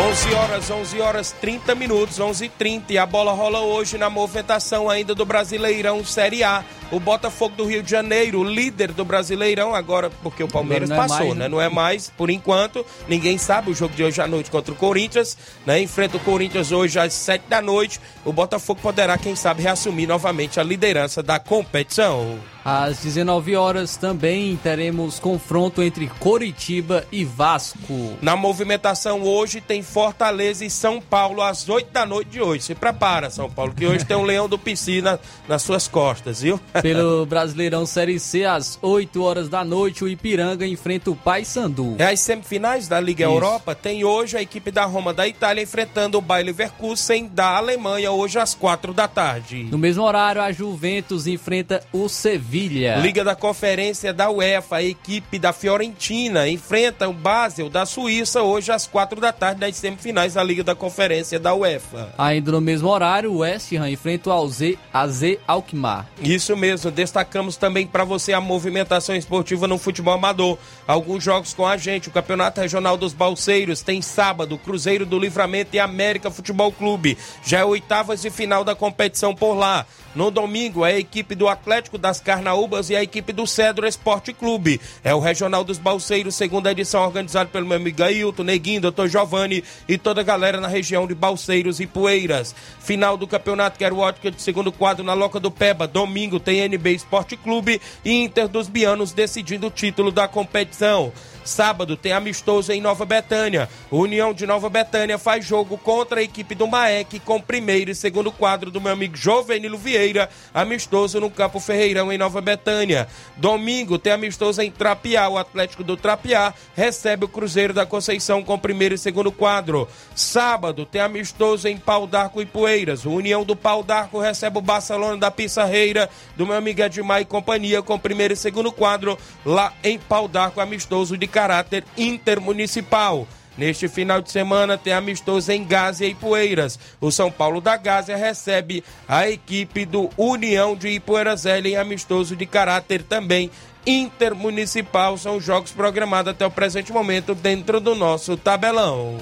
[0.00, 4.08] 11 horas, 11 horas 30 minutos, 11 h 30 e a bola rola hoje na
[4.08, 6.64] movimentação ainda do Brasileirão Série A.
[6.90, 11.18] O Botafogo do Rio de Janeiro, líder do Brasileirão, agora porque o Palmeiras é passou,
[11.18, 11.44] mais, né?
[11.44, 11.48] né?
[11.48, 12.84] Não é mais, por enquanto.
[13.06, 15.80] Ninguém sabe o jogo de hoje à noite contra o Corinthians, né?
[15.80, 18.00] Enfrenta o Corinthians hoje às 7 da noite.
[18.24, 22.38] O Botafogo poderá, quem sabe, reassumir novamente a liderança da competição.
[22.64, 28.18] Às 19 horas também teremos confronto entre Coritiba e Vasco.
[28.20, 32.64] Na movimentação hoje tem Fortaleza e São Paulo às 8 da noite de hoje.
[32.64, 36.60] Se prepara, São Paulo, que hoje tem um leão do piscina nas suas costas, viu?
[36.82, 41.96] Pelo Brasileirão Série C, às 8 horas da noite, o Ipiranga enfrenta o Paysandu.
[41.98, 43.32] É as semifinais da Liga Isso.
[43.32, 43.74] Europa.
[43.74, 48.38] Tem hoje a equipe da Roma da Itália enfrentando o Bayer Leverkusen da Alemanha, hoje
[48.38, 49.64] às 4 da tarde.
[49.70, 52.96] No mesmo horário, a Juventus enfrenta o Sevilha.
[52.96, 58.72] Liga da Conferência da UEFA, a equipe da Fiorentina enfrenta o Basel da Suíça hoje
[58.72, 62.12] às quatro da tarde nas semifinais da Liga da Conferência da UEFA.
[62.16, 64.60] Ainda no mesmo horário, o West Ham enfrenta o AZ,
[64.92, 66.06] AZ Alkmaar.
[66.22, 70.58] Isso mesmo, destacamos também para você a movimentação esportiva no futebol amador.
[70.86, 75.74] Alguns jogos com a gente, o Campeonato Regional dos Balseiros tem sábado, Cruzeiro do Livramento
[75.74, 77.16] e América Futebol Clube.
[77.44, 79.86] Já é oitavas de final da competição por lá.
[80.12, 84.32] No domingo, é a equipe do Atlético das Carnaúbas e a equipe do Cedro Esporte
[84.32, 84.80] Clube.
[85.04, 89.06] É o Regional dos Balseiros, segunda edição, organizado pelo meu amigo Ailton, Neguinho, Dr.
[89.06, 92.54] Giovanni e toda a galera na região de Balseiros e Poeiras.
[92.80, 95.86] Final do campeonato Quero Ótica de segundo quadro na Loca do Peba.
[95.86, 101.12] Domingo tem NB Esporte Clube e Inter dos Bianos decidindo o título da competição.
[101.50, 103.68] Sábado tem amistoso em Nova Betânia.
[103.90, 108.30] União de Nova Betânia faz jogo contra a equipe do Maek com primeiro e segundo
[108.30, 113.08] quadro do meu amigo Jovenilo Vieira, amistoso no Campo Ferreirão em Nova Betânia.
[113.36, 115.28] Domingo tem amistoso em Trapiá.
[115.28, 119.88] O Atlético do Trapiá recebe o Cruzeiro da Conceição com primeiro e segundo quadro.
[120.14, 123.04] Sábado tem amistoso em Pau d'Arco e Poeiras.
[123.04, 127.24] O União do Pau d'Arco recebe o Barcelona da Pissarreira do meu amigo Edmar e
[127.24, 133.26] companhia com primeiro e segundo quadro lá em Pau d'Arco, amistoso de caráter intermunicipal.
[133.56, 136.78] Neste final de semana tem amistoso em Gásia e Poeiras.
[137.00, 142.44] O São Paulo da Gásia recebe a equipe do União de Ipueiras em amistoso de
[142.44, 143.50] caráter também
[143.86, 145.16] intermunicipal.
[145.16, 149.16] São jogos programados até o presente momento dentro do nosso tabelão.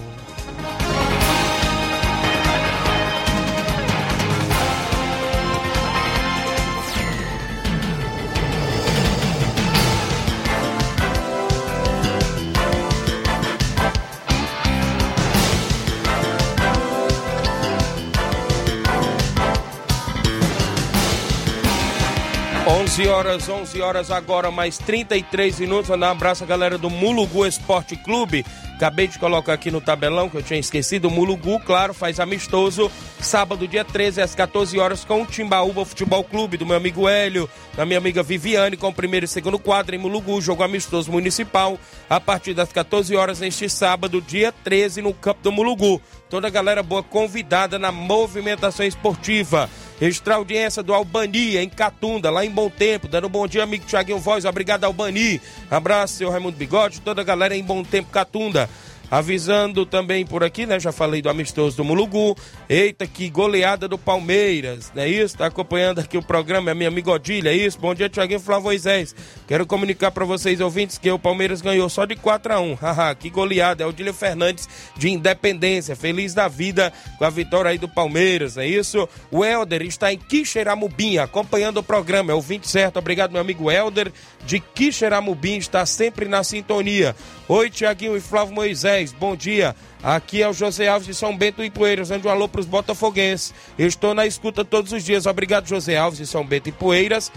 [22.99, 25.89] 11 horas, 11 horas agora, mais 33 minutos.
[25.89, 28.45] Mandar um abraço à galera do Mulugu Esporte Clube.
[28.79, 31.09] Acabei de colocar aqui no tabelão que eu tinha esquecido.
[31.09, 32.89] O Mulugu, claro, faz amistoso
[33.19, 37.51] sábado, dia 13, às 14 horas, com o Timbaúba Futebol Clube, do meu amigo Hélio,
[37.77, 40.41] da minha amiga Viviane, com o primeiro e segundo quadro em Mulugu.
[40.41, 41.77] Jogo amistoso municipal
[42.09, 46.01] a partir das 14 horas neste sábado, dia 13, no campo do Mulugu.
[46.31, 49.69] Toda a galera boa convidada na movimentação esportiva.
[50.01, 53.09] Extra audiência do Albani, em Catunda, lá em Bom Tempo.
[53.09, 54.45] Dando um bom dia, amigo Tiaguinho Voz.
[54.45, 55.41] Obrigado, Albani.
[55.69, 58.68] Abraço, seu Raimundo Bigode, toda a galera em Bom Tempo, Catunda.
[59.11, 60.79] Avisando também por aqui, né?
[60.79, 62.37] Já falei do amistoso do Mulugu.
[62.69, 65.39] Eita, que goleada do Palmeiras, não é isso?
[65.39, 67.79] Tá acompanhando aqui o programa, é minha amiga Odília, é isso?
[67.79, 69.15] Bom dia, Tiaguinho Flávio Moisés.
[69.47, 73.15] Quero comunicar para vocês, ouvintes, que o Palmeiras ganhou só de 4 a 1 Haha,
[73.15, 73.83] que goleada.
[73.83, 75.97] É Odília Fernandes de Independência.
[75.97, 79.09] Feliz da vida com a vitória aí do Palmeiras, é isso?
[79.31, 82.33] O Helder está em Quixeramobim, acompanhando o programa.
[82.33, 82.99] É o 20 certo.
[82.99, 84.13] Obrigado, meu amigo Helder
[84.45, 87.15] de Quixeramobim, está sempre na sintonia.
[87.49, 89.75] Oi, Tiaguinho e Flávio Moisés, bom dia.
[90.03, 92.67] Aqui é o José Alves de São Bento e Poeiras, dando um alô para os
[92.67, 93.55] botafoguenses.
[93.79, 95.27] Eu estou na escuta todos os dias.
[95.27, 97.31] Obrigado, José Alves de São Bento e Poeiras.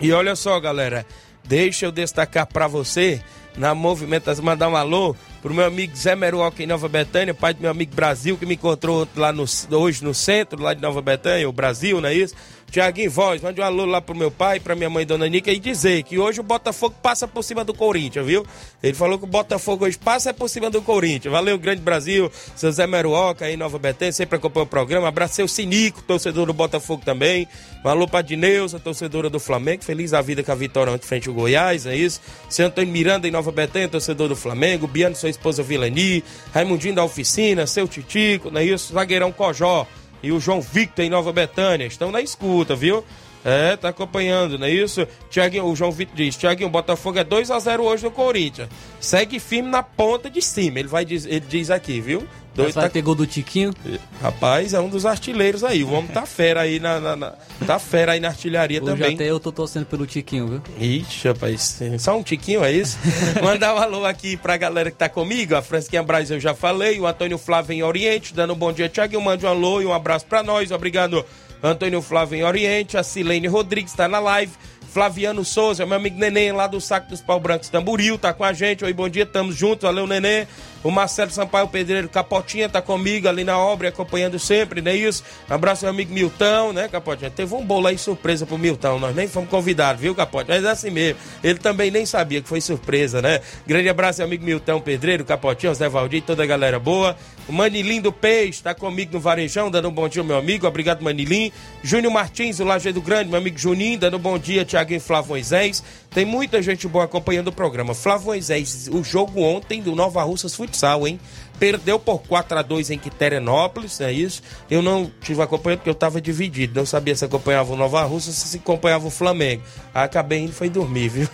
[0.00, 1.06] E olha só, galera,
[1.44, 3.22] deixa eu destacar para você,
[3.56, 7.60] na movimentação, mandar um alô pro meu amigo Zé Meruoca em Nova Betânia, pai do
[7.60, 11.48] meu amigo Brasil, que me encontrou lá no, hoje no centro, lá de Nova Betânia,
[11.48, 12.34] o Brasil, não é isso?
[12.70, 15.58] Tiaguinho Voz, mande um alô lá pro meu pai, pra minha mãe, Dona Nica, e
[15.58, 18.44] dizer que hoje o Botafogo passa por cima do Corinthians, viu?
[18.82, 21.32] Ele falou que o Botafogo hoje passa por cima do Corinthians.
[21.32, 25.08] Valeu, Grande Brasil, seu Zé Meruoca aí, Nova Betânia, sempre acompanha o programa.
[25.08, 27.46] Abraço seu Sinico, torcedor do Botafogo também.
[27.84, 29.84] Um alô pra Dineuza, torcedora do Flamengo.
[29.84, 32.20] Feliz a vida com a vitória ante frente ao Goiás, é isso?
[32.48, 34.86] Seu Antônio Miranda em Nova Betânia, torcedor do Flamengo.
[34.86, 36.24] Biano, sua esposa Vilani.
[36.52, 38.92] Raimundinho da Oficina, seu Titico, não é isso?
[38.92, 39.86] Zagueirão Cojó
[40.24, 41.86] e o João Victor em Nova Betânia.
[41.86, 43.04] Estão na escuta, viu?
[43.44, 45.06] É, tá acompanhando, não é isso?
[45.28, 48.68] Tiaguinho, o João Vitor diz: Tiaguinho, Botafogo é 2 a 0 hoje no Corinthians.
[48.98, 50.78] Segue firme na ponta de cima.
[50.78, 52.26] Ele vai ele diz aqui, viu?
[52.54, 52.90] Dois vai tá...
[52.90, 53.74] ter gol do Tiquinho?
[54.22, 55.82] Rapaz, é um dos artilheiros aí.
[55.82, 57.34] O homem tá fera aí na, na, na
[57.66, 59.14] tá fera aí na artilharia Hoje também.
[59.14, 60.62] até eu tô torcendo pelo Tiquinho, viu?
[60.78, 62.96] Ixi, rapaz, só um Tiquinho, é isso?
[63.42, 65.56] Mandar um alô aqui pra galera que tá comigo.
[65.56, 68.88] A Fransquinha Braz eu já falei, o Antônio Flávio em Oriente, dando um bom dia,
[68.88, 69.20] Tiaguinho.
[69.20, 70.70] Mande um alô e um abraço pra nós.
[70.70, 71.26] Obrigado,
[71.64, 72.96] Antônio Flávio em Oriente.
[72.96, 74.52] A Silene Rodrigues tá na live.
[74.94, 78.52] Flaviano Souza, meu amigo Neném lá do Saco dos Pau Brancos Tamburil, tá com a
[78.52, 78.84] gente.
[78.84, 80.46] Oi, bom dia, tamo juntos, valeu, Neném.
[80.84, 85.24] O Marcelo Sampaio Pedreiro Capotinha tá comigo ali na obra, acompanhando sempre, não é isso?
[85.48, 87.30] Abraço, meu amigo Milton, né, Capotinha?
[87.30, 90.56] Teve um bolo aí surpresa pro Milton, nós nem fomos convidados, viu, Capotinha?
[90.56, 91.18] Mas é assim mesmo.
[91.42, 93.40] Ele também nem sabia que foi surpresa, né?
[93.66, 97.16] Grande abraço, meu amigo Milton Pedreiro, Capotinha, Zé Valdir, toda a galera boa.
[97.48, 100.66] O Manilim do Peixe tá comigo no Varejão, dando um bom dia, meu amigo.
[100.66, 101.50] Obrigado, Manilim.
[101.82, 105.82] Júnior Martins, o Lajeado Grande, meu amigo Juninho, dando um bom dia, e Flávio Moisés.
[106.14, 107.92] Tem muita gente boa acompanhando o programa.
[107.92, 111.18] Flávio Moisés, o jogo ontem do Nova Russas Futsal, hein?
[111.64, 114.42] Perdeu por 4 a 2 em Quiterianópolis, é isso.
[114.70, 116.78] Eu não tive acompanhando porque eu estava dividido.
[116.78, 119.62] Não sabia se acompanhava o Nova Russa ou se acompanhava o Flamengo.
[119.94, 121.28] Aí acabei indo foi dormir, viu?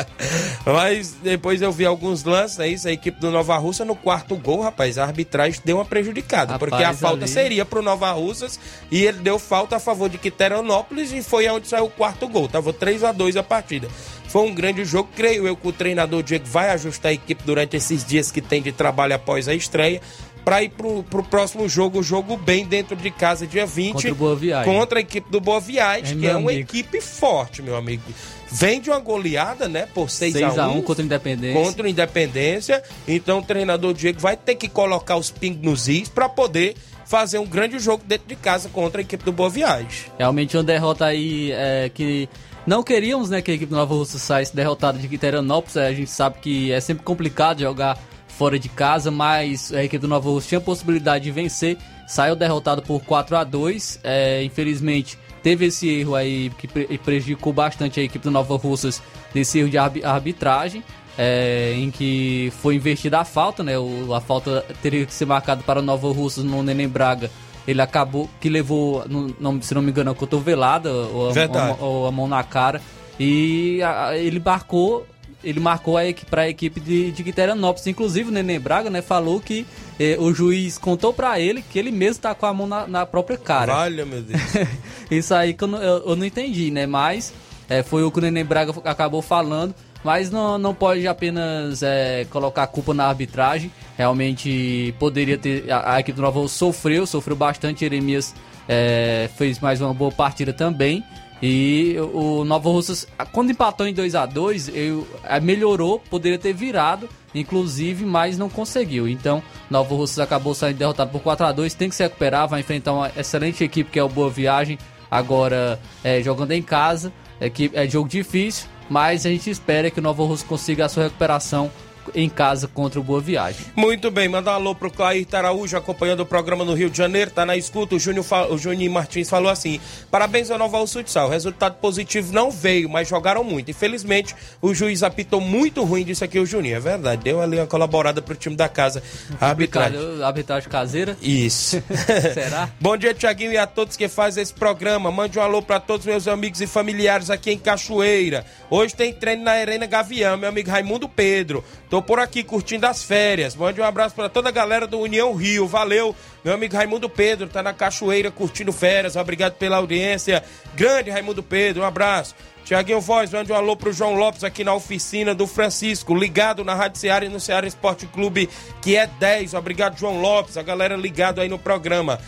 [0.64, 2.88] Mas depois eu vi alguns lances, é isso.
[2.88, 6.52] A equipe do Nova Russa no quarto gol, rapaz, a arbitragem deu uma prejudicada.
[6.52, 8.58] Rapaz, porque a falta ali- seria pro Nova Russas
[8.90, 12.48] e ele deu falta a favor de Quiterianópolis e foi onde saiu o quarto gol.
[12.48, 13.88] Tava 3 a 2 a partida.
[14.28, 17.76] Foi um grande jogo, creio eu que o treinador Diego vai ajustar a equipe durante
[17.76, 20.00] esses dias que tem de trabalho após a estreia.
[20.44, 23.92] Para ir pro, pro próximo jogo, o jogo bem dentro de casa, dia 20.
[23.94, 24.72] Contra o Boa Viagem.
[24.72, 26.70] Contra a equipe do Boa Viagem, É, que é uma amigo.
[26.70, 28.02] equipe forte, meu amigo.
[28.50, 29.86] Vem de uma goleada, né?
[29.92, 31.62] Por 6 a 1 6x1 contra o Independência.
[31.62, 32.82] contra o Independência.
[33.06, 36.74] Então o treinador Diego vai ter que colocar os pingos nos is para poder
[37.04, 39.88] fazer um grande jogo dentro de casa contra a equipe do Boa Viagem.
[40.18, 42.26] Realmente uma derrota aí é, que
[42.68, 45.76] não queríamos, né, que a equipe do Nova Russa saísse derrotada de Quiterianópolis.
[45.76, 47.98] É, A gente sabe que é sempre complicado jogar
[48.28, 51.76] fora de casa, mas a equipe do Nova Russa tinha possibilidade de vencer.
[52.06, 57.52] Saiu derrotado por 4 a 2 é, Infelizmente, teve esse erro aí que pre- prejudicou
[57.52, 59.02] bastante a equipe do Nova Russas
[59.32, 60.82] desse erro de arbi- arbitragem.
[61.20, 63.76] é, em que foi investida a falta, né?
[63.76, 67.28] O- a falta teria que ser marcada para o Nova Russas no Neném Braga.
[67.68, 69.04] Ele acabou que levou,
[69.38, 71.32] não, se não me engano, a cotovelada ou a,
[71.80, 72.80] ou a- mão na cara.
[73.20, 75.06] E a- ele marcou.
[75.44, 77.86] Ele marcou a equipe, para a equipe de, de Quiterianópolis.
[77.86, 79.64] Inclusive, o Neném Braga né, falou que
[80.00, 83.06] eh, o juiz contou para ele que ele mesmo tá com a mão na, na
[83.06, 83.72] própria cara.
[83.72, 84.40] Valha, meu Deus.
[85.08, 86.86] Isso aí que eu não, eu- eu não entendi, né?
[86.86, 87.32] Mas
[87.68, 89.72] é, foi o que o Neném Braga acabou falando.
[90.04, 93.70] Mas não, não pode apenas é, colocar a culpa na arbitragem.
[93.96, 95.70] Realmente poderia ter.
[95.70, 97.80] A, a equipe do Nova sofreu, sofreu bastante.
[97.80, 98.34] Jeremias
[98.68, 101.04] é, fez mais uma boa partida também.
[101.40, 106.52] E o Nova Russas, quando empatou em 2 a 2 eu, é, melhorou, poderia ter
[106.52, 109.08] virado, inclusive, mas não conseguiu.
[109.08, 109.40] Então,
[109.70, 112.92] Nova Russas acabou saindo derrotado por 4 a 2 tem que se recuperar, vai enfrentar
[112.92, 114.78] uma excelente equipe que é o Boa Viagem,
[115.08, 117.12] agora é, jogando em casa.
[117.40, 120.88] É, que é jogo difícil, mas a gente espera que o Nova Russa consiga a
[120.88, 121.70] sua recuperação
[122.14, 123.66] em casa contra o Boa Viagem.
[123.76, 127.30] Muito bem, manda um alô pro Clair Taraújo, acompanhando o programa no Rio de Janeiro,
[127.30, 127.94] tá na escuta.
[127.94, 129.80] O Júnior, fa- o Juninho Martins falou assim:
[130.10, 130.78] parabéns ao Nova.
[130.78, 133.70] O resultado positivo não veio, mas jogaram muito.
[133.70, 136.76] Infelizmente, o juiz apitou muito ruim disso aqui, o Juninho.
[136.76, 139.02] É verdade, deu ali uma colaborada pro time da casa.
[139.40, 140.22] A arbitragem.
[140.22, 141.16] Arbitragem caseira.
[141.20, 141.82] Isso.
[142.32, 142.70] Será?
[142.80, 145.10] Bom dia, Tiaguinho, e a todos que fazem esse programa.
[145.10, 148.44] Mande um alô para todos meus amigos e familiares aqui em Cachoeira.
[148.70, 151.64] Hoje tem treino na Arena Gavião, meu amigo Raimundo Pedro.
[151.88, 153.56] Tô por aqui curtindo as férias.
[153.56, 155.66] Mande um abraço para toda a galera do União Rio.
[155.66, 156.14] Valeu,
[156.44, 157.48] meu amigo Raimundo Pedro.
[157.48, 159.16] Tá na Cachoeira curtindo férias.
[159.16, 160.44] Obrigado pela audiência.
[160.74, 162.34] Grande Raimundo Pedro, um abraço.
[162.68, 166.74] Tiaguinho Voz, mande um alô pro João Lopes aqui na oficina do Francisco, ligado na
[166.74, 168.46] Rádio Ceará e no Ceará Esporte Clube,
[168.82, 169.54] que é 10.
[169.54, 172.20] Obrigado, João Lopes, a galera ligado aí no programa.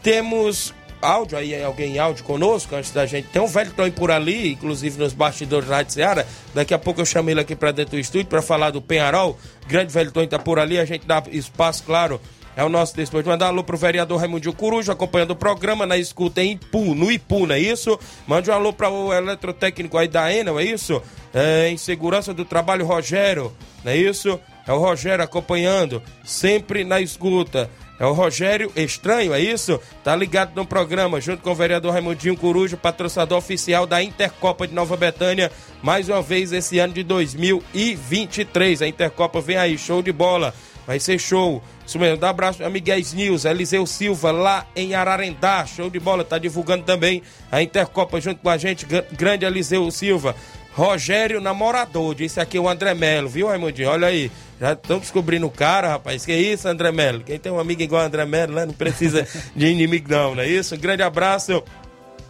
[0.00, 3.28] Temos áudio aí, alguém em áudio conosco antes da gente.
[3.28, 6.24] Tem um velho Tony por ali, inclusive nos bastidores da Rádio Ceará.
[6.54, 9.38] Daqui a pouco eu chamo ele aqui pra dentro do estúdio pra falar do Penharol.
[9.66, 12.20] Grande velho Tony tá por ali, a gente dá espaço, claro.
[12.58, 15.86] É o nosso depois de mandar um alô pro vereador Raimundo Coruja, acompanhando o programa
[15.86, 17.96] na escuta em Ipu, no Ipu, não é isso?
[18.26, 21.00] Mande um alô para o eletrotécnico aí da Enel, é isso?
[21.32, 23.52] É, em segurança do trabalho, Rogério,
[23.84, 24.40] não é isso?
[24.66, 27.70] É o Rogério acompanhando, sempre na escuta.
[28.00, 29.80] É o Rogério Estranho, é isso?
[30.04, 34.74] Tá ligado no programa, junto com o vereador Raimundinho Coruja, patrocinador oficial da Intercopa de
[34.74, 35.50] Nova Betânia,
[35.82, 38.82] mais uma vez esse ano de 2023.
[38.82, 40.54] A Intercopa vem aí, show de bola.
[40.86, 41.62] Vai ser show.
[41.86, 45.66] Isso mesmo, dá um abraço, amiguéis News, Eliseu Silva, lá em Ararendá.
[45.66, 47.22] Show de bola, tá divulgando também
[47.52, 48.86] a Intercopa junto com a gente.
[48.86, 50.34] Gr- Grande Eliseu Silva.
[50.78, 53.88] Rogério Namorador, disse aqui o André Melo, viu, Raimundinho?
[53.88, 56.24] Olha aí, já estão descobrindo o cara, rapaz.
[56.24, 57.24] Que isso, André Melo?
[57.24, 58.64] Quem tem um amigo igual André Melo, né?
[58.64, 59.26] Não precisa
[59.56, 60.76] de inimigo, não, não é isso?
[60.76, 61.64] Um grande abraço.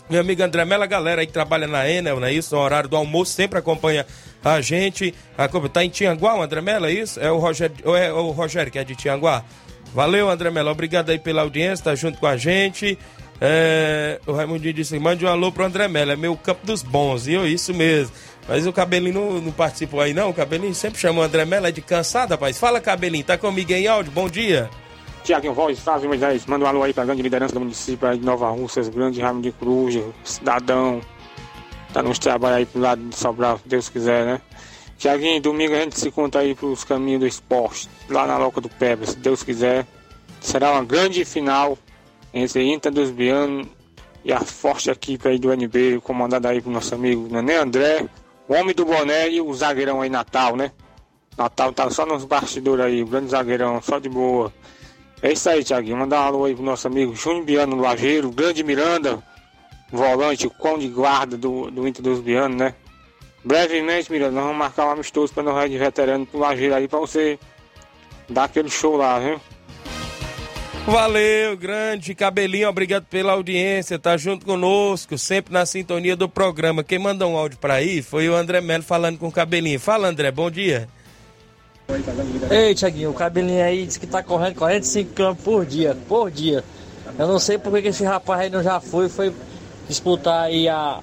[0.08, 2.56] Meu amigo André Melo, a galera aí que trabalha na Enel, não é isso?
[2.56, 4.06] Horário do almoço, sempre acompanha
[4.42, 5.14] a gente.
[5.70, 7.20] Tá em Tianguá, o André Melo, é isso?
[7.20, 9.44] É o Rogério, é o Rogério que é de Tianguá?
[9.92, 10.70] Valeu, André Melo.
[10.70, 12.98] Obrigado aí pela audiência, tá junto com a gente.
[13.42, 17.26] É, o Raimundinho disse: mande um alô pro André Mello, é meu campo dos bons,
[17.26, 17.46] viu?
[17.46, 18.10] Isso mesmo.
[18.48, 20.30] Mas o Cabelinho não, não participou aí, não.
[20.30, 22.58] O Cabelinho sempre chamou o André Mello, é de cansado, rapaz.
[22.58, 24.10] Fala, Cabelinho, tá comigo em áudio?
[24.10, 24.70] Bom dia.
[25.22, 28.24] Tiaguinho Voz, Flávio Moisés, manda um alô aí pra grande liderança do município aí de
[28.24, 31.02] Nova Russas, grande Ramo de Cruz, cidadão.
[31.92, 34.40] Tá nos trabalhos aí pro lado de Sobral, se Deus quiser, né?
[34.96, 38.70] Tiaguinho, domingo a gente se conta aí pros caminhos do esporte, lá na Loca do
[38.70, 39.86] Peba, se Deus quiser.
[40.40, 41.76] Será uma grande final
[42.32, 43.66] entre Inter dos Bianos
[44.24, 48.08] e a forte equipe aí do NB, comandada aí pro nosso amigo Nenê André,
[48.48, 50.72] o homem do boné e o zagueirão aí Natal, né?
[51.36, 54.52] Natal tá só nos bastidores aí, o grande zagueirão, só de boa.
[55.22, 55.96] É isso aí, Tiaguinho.
[55.96, 59.22] Mandar um alô aí pro nosso amigo Júnior Biano Lajeiro, grande Miranda,
[59.92, 62.74] volante, o cão de guarda do, do Inter dos Bianos, né?
[63.44, 66.98] Brevemente, Miranda, nós vamos marcar um amistoso para nós de veterano pro Lajeiro aí pra
[66.98, 67.38] você
[68.28, 69.40] dar aquele show lá, viu?
[70.90, 76.82] Valeu, grande cabelinho, obrigado pela audiência, tá junto conosco, sempre na sintonia do programa.
[76.82, 79.78] Quem mandou um áudio pra aí foi o André Melo falando com o cabelinho.
[79.78, 80.88] Fala, André, bom dia.
[82.50, 86.64] Ei, Tiaguinho, o cabelinho aí disse que tá correndo 45 km por dia, por dia.
[87.18, 89.30] Eu não sei por que esse rapaz aí não já foi, foi
[89.86, 91.00] disputar aí a,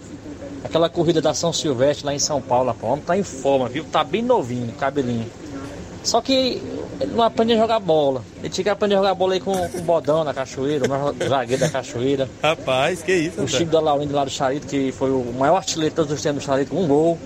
[0.63, 2.75] aquela corrida da São Silvestre lá em São Paulo.
[2.81, 3.83] O homem tá em forma, viu?
[3.83, 5.29] Tá bem novinho, cabelinho.
[6.05, 6.61] Só que
[7.01, 8.23] ele não aprende a jogar bola.
[8.39, 10.89] Ele tinha que aprender a jogar bola aí com, com o Bodão na Cachoeira, o
[10.89, 12.29] maior zagueiro da Cachoeira.
[12.41, 13.47] Rapaz, que isso, O?
[13.47, 16.43] Chico da Laurinda lá do Charito, que foi o maior artilheiro de todos os tempos
[16.43, 17.19] do Charito, com um gol.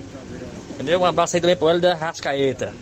[0.72, 1.02] Entendeu?
[1.02, 2.74] Um abraço aí também pro ele da Rascaeta.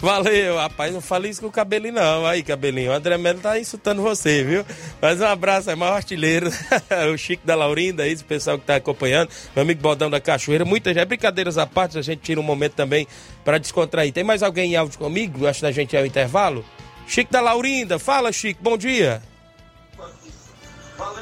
[0.00, 2.24] Valeu, rapaz, não fale isso com o cabelinho, não.
[2.24, 4.64] Aí, cabelinho, o André Melo tá insultando você, viu?
[5.02, 6.50] Mas um abraço, é maior artilheiro,
[7.12, 10.94] o Chico da Laurinda, o pessoal que tá acompanhando, meu amigo Bodão da Cachoeira, muita
[10.94, 13.08] gente, brincadeiras à parte, a gente tira um momento também
[13.44, 14.12] para descontrair.
[14.12, 16.64] Tem mais alguém em áudio comigo, antes da gente ir ao intervalo?
[17.06, 19.20] Chico da Laurinda, fala, Chico, bom dia.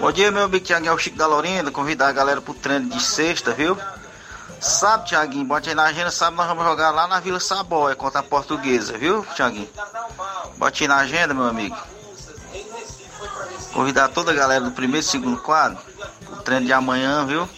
[0.01, 1.71] Bom dia, meu amigo Tiaguinho, é o Chico da Laurinda.
[1.71, 3.77] Convidar a galera pro treino de sexta, viu?
[4.61, 6.11] Sábado, Tiaguinho, bote aí na agenda.
[6.11, 9.69] Sábado nós vamos jogar lá na Vila Saboia contra a Portuguesa, viu, Tiaguinho?
[10.57, 11.77] Bote aí na agenda, meu amigo.
[13.73, 15.79] Convidar toda a galera do primeiro e segundo quadro
[16.25, 17.49] pro treino de amanhã, viu?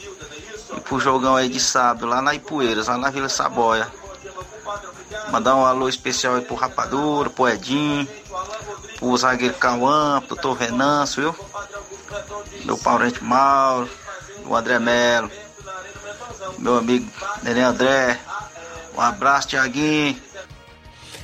[0.76, 3.86] E pro jogão aí de sábado lá na Ipueiras, lá na Vila Saboia.
[5.30, 8.09] Mandar um alô especial aí pro Rapadura, pro Edinho,
[8.99, 11.46] pro zagueiro Cauã, pro doutor Venâncio, viu?
[12.64, 13.88] Meu parente Mauro,
[14.44, 15.30] o André Melo,
[16.59, 17.06] meu amigo
[17.42, 18.18] Nenê André.
[18.96, 20.16] Um abraço, Tiaguinho.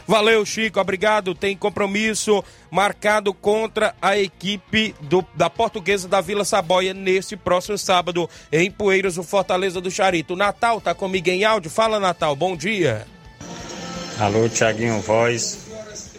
[0.07, 1.35] Valeu, Chico, obrigado.
[1.35, 8.29] Tem compromisso marcado contra a equipe do- da Portuguesa da Vila Saboia neste próximo sábado
[8.53, 10.37] em Poeiras, o Fortaleza do Charito.
[10.37, 11.71] Natal tá comigo em áudio.
[11.71, 13.07] Fala, Natal, bom dia.
[14.21, 15.59] Alô, Tiaguinho Voz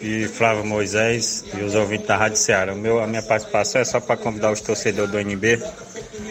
[0.02, 2.72] e Flávio Moisés e os ouvintes da Rádio Ceará.
[2.74, 5.62] O meu, a minha participação é só para convidar os torcedores do NB,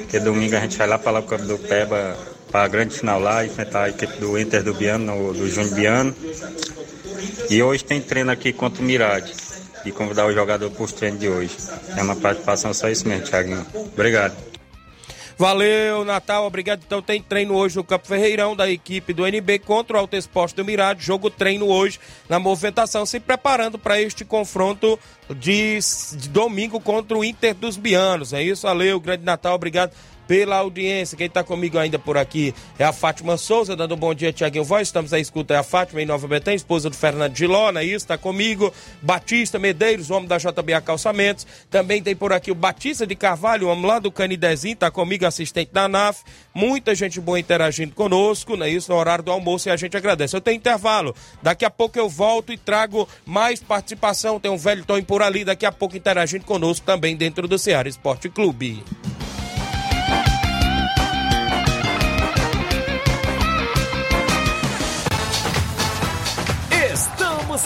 [0.10, 2.16] que domingo a gente vai lá para o Campo do Peba
[2.56, 5.76] para a grande final lá, enfrentar a equipe do Inter do Biano, no- do Júnior
[5.76, 6.16] Biano.
[7.50, 9.34] E hoje tem treino aqui contra o Mirade.
[9.84, 11.54] E convidar o jogador para os treinos de hoje.
[11.98, 13.66] É uma participação só isso mesmo, Tiaguinho.
[13.92, 14.38] Obrigado.
[15.38, 16.82] Valeu, Natal, obrigado.
[16.88, 20.56] Então tem treino hoje no Campo Ferreirão da equipe do NB contra o Alto Esporte
[20.56, 21.04] do Mirade.
[21.04, 22.00] Jogo treino hoje
[22.30, 24.98] na movimentação, se preparando para este confronto
[25.30, 25.78] de,
[26.14, 28.32] de domingo contra o Inter dos Bianos.
[28.32, 29.92] É isso, valeu, grande Natal, obrigado
[30.28, 31.18] pela audiência.
[31.18, 34.64] Quem está comigo ainda por aqui é a Fátima Souza, dando um bom dia, Tiaguinho
[34.64, 34.88] Voz.
[34.88, 37.86] Estamos à escuta, é a Fátima em Nova Betém, esposa do Fernando Giló, não é
[37.86, 38.06] isso?
[38.06, 38.74] Está comigo.
[39.02, 41.46] Batista Medeiros, homem da JBA Calçamentos.
[41.70, 45.72] Também tem por aqui o Batista de Carvalho, homem lá do Canidezinho, está comigo, assistente
[45.72, 46.24] da NAF.
[46.54, 48.92] Muita gente boa interagindo conosco, não é isso?
[48.92, 50.36] No horário do almoço e a gente agradece.
[50.36, 51.16] Eu tenho intervalo.
[51.42, 54.40] Daqui a pouco eu volto e trago mais participação.
[54.40, 57.90] Tem um velho Tony por ali, daqui a pouco interagindo conosco também dentro do Ceará
[57.90, 58.84] Esporte Clube.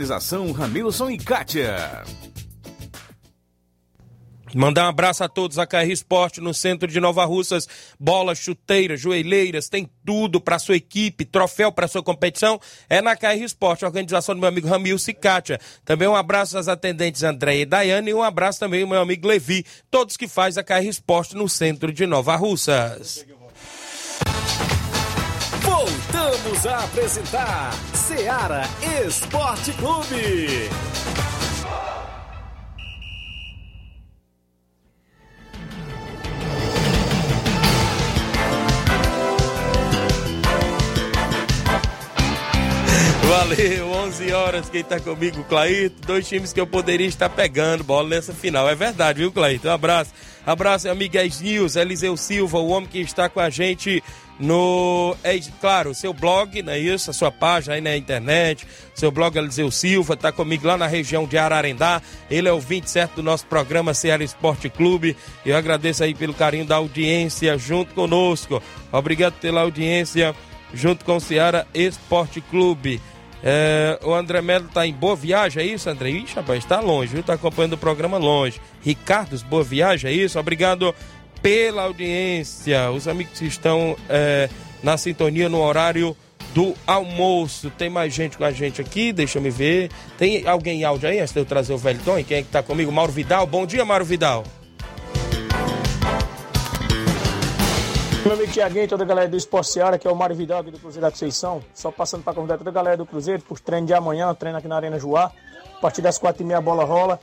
[0.00, 2.02] organização Ramilson e Kátia.
[4.54, 7.68] Mandar um abraço a todos a KR Esporte no centro de Nova Russas.
[7.98, 12.58] Bolas, chuteiras, joelheiras, tem tudo para sua equipe, troféu para sua competição.
[12.88, 15.60] É na KR Esporte, organização do meu amigo Ramil Cicatia.
[15.84, 19.28] Também um abraço às atendentes André e Daiane e um abraço também ao meu amigo
[19.28, 23.26] Levi, todos que faz a KR Esporte no centro de Nova Russas.
[25.80, 28.64] Voltamos a apresentar Seara
[29.06, 30.68] Esporte Clube.
[43.26, 46.06] Valeu, 11 horas, quem tá comigo, Claito.
[46.06, 48.68] Dois times que eu poderia estar pegando bola nessa final.
[48.68, 49.66] É verdade, viu, Claito?
[49.66, 50.12] Um abraço.
[50.44, 54.02] Abraço, amigo News, Eliseu Silva, o homem que está com a gente
[54.40, 55.14] no.
[55.22, 57.10] É, claro, seu blog, não é isso?
[57.10, 58.66] A sua página aí na internet.
[58.94, 62.02] Seu blog Eliseu Silva, tá comigo lá na região de Ararendá.
[62.30, 65.16] Ele é o 27 do nosso programa Ceará Esporte Clube.
[65.44, 68.62] Eu agradeço aí pelo carinho da audiência junto conosco.
[68.90, 70.34] Obrigado pela audiência
[70.72, 73.00] junto com o Ceará Esporte Clube.
[73.42, 76.10] É, o André Melo tá em Boa Viagem, é isso, André?
[76.10, 77.22] Ixi, rapaz, está longe, viu?
[77.22, 78.60] Tá acompanhando o programa longe.
[78.82, 80.38] Ricardo, Boa Viagem, é isso?
[80.38, 80.94] Obrigado
[81.42, 82.90] pela audiência.
[82.90, 84.48] Os amigos que estão é,
[84.82, 86.16] na sintonia no horário
[86.54, 87.70] do almoço.
[87.70, 89.90] Tem mais gente com a gente aqui, deixa eu me ver.
[90.18, 92.22] Tem alguém em áudio aí, antes de eu trazer o velho Tom?
[92.24, 92.90] Quem é que tá comigo?
[92.90, 93.46] Mauro Vidal.
[93.46, 94.44] Bom dia, Mauro Vidal.
[98.24, 100.70] Meu amigo Tiaguinho, toda a galera do Esporte Seara, que é o Mário Vidal aqui
[100.70, 101.62] do Cruzeiro da Conceição.
[101.72, 104.58] Só passando para convidar toda a galera do Cruzeiro para os treinos de amanhã, treino
[104.58, 105.32] aqui na Arena Joá.
[105.76, 107.18] A partir das quatro e meia a bola rola.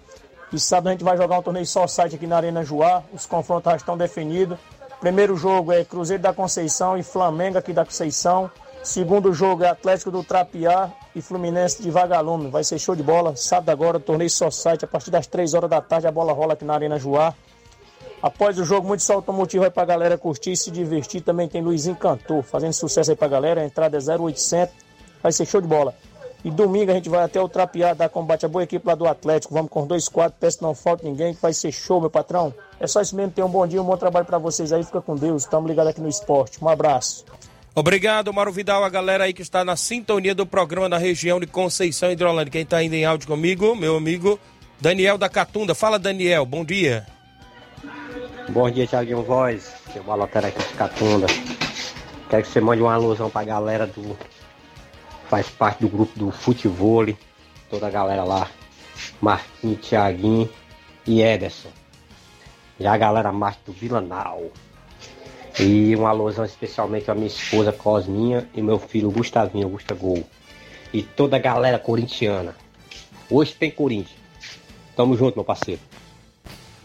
[0.52, 3.04] E sábado a gente vai jogar um torneio só site aqui na Arena Joá.
[3.14, 4.58] Os confrontos já estão definidos.
[5.00, 8.50] Primeiro jogo é Cruzeiro da Conceição e Flamengo aqui da Conceição.
[8.82, 12.50] Segundo jogo é Atlético do Trapiá e Fluminense de Vagalume.
[12.50, 13.36] Vai ser show de bola.
[13.36, 14.86] Sábado agora, torneio só site.
[14.86, 17.34] A partir das três horas da tarde a bola rola aqui na Arena Joá.
[18.22, 21.22] Após o jogo, muito só automotivo aí pra galera curtir e se divertir.
[21.22, 23.62] Também tem Luizinho Cantor, fazendo sucesso aí pra galera.
[23.62, 24.74] A entrada é 0800.
[25.22, 25.94] Vai ser show de bola.
[26.48, 29.06] E domingo a gente vai até o Trapiá dar combate a boa equipe lá do
[29.06, 29.54] Atlético.
[29.54, 32.54] Vamos com dois quadros, peço que não falte ninguém, que vai ser show, meu patrão.
[32.80, 34.82] É só isso mesmo, tenham um bom dia, um bom trabalho para vocês aí.
[34.82, 35.44] Fica com Deus.
[35.44, 36.64] Estamos ligados aqui no esporte.
[36.64, 37.26] Um abraço.
[37.76, 41.48] Obrigado, Mauro Vidal, a galera aí que está na sintonia do programa da região de
[41.48, 42.50] Conceição Hidrolândia.
[42.50, 44.40] Quem está ainda em áudio comigo, meu amigo
[44.80, 45.76] Daniel da Catunda.
[45.76, 47.06] Fala, Daniel, bom dia.
[48.48, 49.70] Bom dia, Thiaguinho Voz.
[49.92, 51.28] Seu balotera aqui de Catunda.
[52.30, 54.16] Quero que você mande uma alusão pra galera do.
[55.30, 57.06] Faz parte do grupo do futebol.
[57.70, 58.50] Toda a galera lá.
[59.22, 60.50] Marquinhos, Thiaguinho
[61.06, 61.70] e Ederson.
[62.80, 64.44] Já a galera mais do Vilanal.
[65.60, 70.24] E uma alusão especialmente à minha esposa Cosminha e meu filho Gustavinho, Gusta Gol.
[70.94, 72.56] E toda a galera corintiana.
[73.30, 74.20] Hoje tem Corinthians.
[74.96, 75.82] Tamo junto, meu parceiro.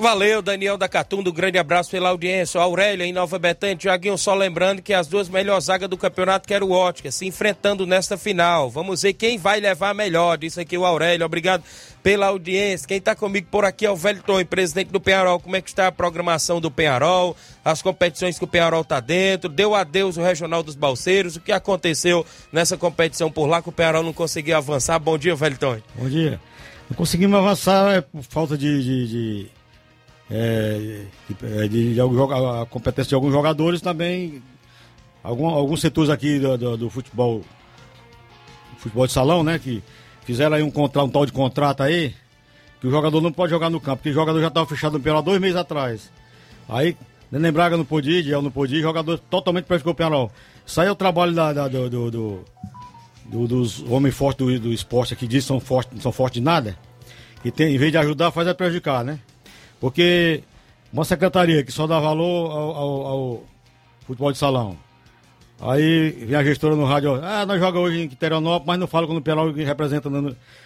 [0.03, 2.59] Valeu, Daniel da Catunda, um grande abraço pela audiência.
[2.59, 6.53] O Aurélio em Nova Betânia, Tiaguinho, só lembrando que as duas melhores zagas do campeonato
[6.65, 8.69] o Ótica, se enfrentando nesta final.
[8.69, 11.63] Vamos ver quem vai levar melhor, disse aqui o Aurélio, obrigado
[12.03, 12.89] pela audiência.
[12.89, 15.39] Quem está comigo por aqui é o Velho Tom, presidente do Penharol.
[15.39, 19.49] Como é que está a programação do Penharol, as competições que o Penharol está dentro,
[19.49, 23.73] deu adeus o Regional dos Balseiros, o que aconteceu nessa competição por lá que o
[23.73, 24.99] Penharol não conseguiu avançar.
[24.99, 25.79] Bom dia, Velho Tom.
[25.95, 26.41] Bom dia.
[26.91, 29.62] Não conseguimos avançar é, por falta de, de, de
[30.35, 34.43] é, de, de, a competência de alguns jogadores também.
[35.23, 37.43] Algum, alguns setores aqui do, do, do, futebol
[38.79, 39.59] futebol de salão, né?
[39.59, 39.83] Que
[40.25, 42.15] fizeram aí um, contra, um tal de contrato aí,
[42.81, 45.01] que o jogador não pode jogar no campo, porque o jogador já estava fechado no
[45.01, 46.11] Penal dois meses atrás.
[46.69, 46.97] Aí,
[47.31, 50.33] Neném Braga não podia, Diel não podia, jogador totalmente prejudicou o Penal.
[50.77, 52.45] Aí é o trabalho da, da do, do,
[53.27, 56.45] do, dos homens fortes do, do esporte dizem que são fortes, não são fortes de
[56.45, 56.77] nada.
[57.45, 59.21] E tem, em vez de ajudar, faz é prejudicar, né?
[59.83, 60.45] Porque
[60.93, 63.45] uma secretaria que só dá valor ao, ao, ao
[64.07, 64.79] futebol de salão.
[65.61, 69.09] Aí vem a gestora no rádio, ah, nós jogamos hoje em Quiterianópolis, mas não fala
[69.09, 70.09] quando o Piauí representa,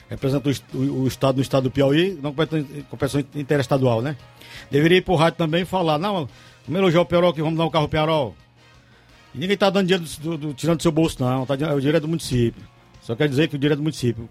[0.08, 2.34] representa o, o, o, estado no estado do Piauí, não
[2.90, 4.18] competição interestadual, né?
[4.70, 6.28] Deveria ir pro rádio também e falar, não,
[6.66, 8.34] vamos elogiar o Piarol que vamos dar um carro Piarol.
[9.34, 11.78] E ninguém tá dando dinheiro do, do, tirando do seu bolso, não, tá, é o
[11.78, 12.62] dinheiro é do município.
[13.00, 14.28] Só quer dizer que o dinheiro é do município.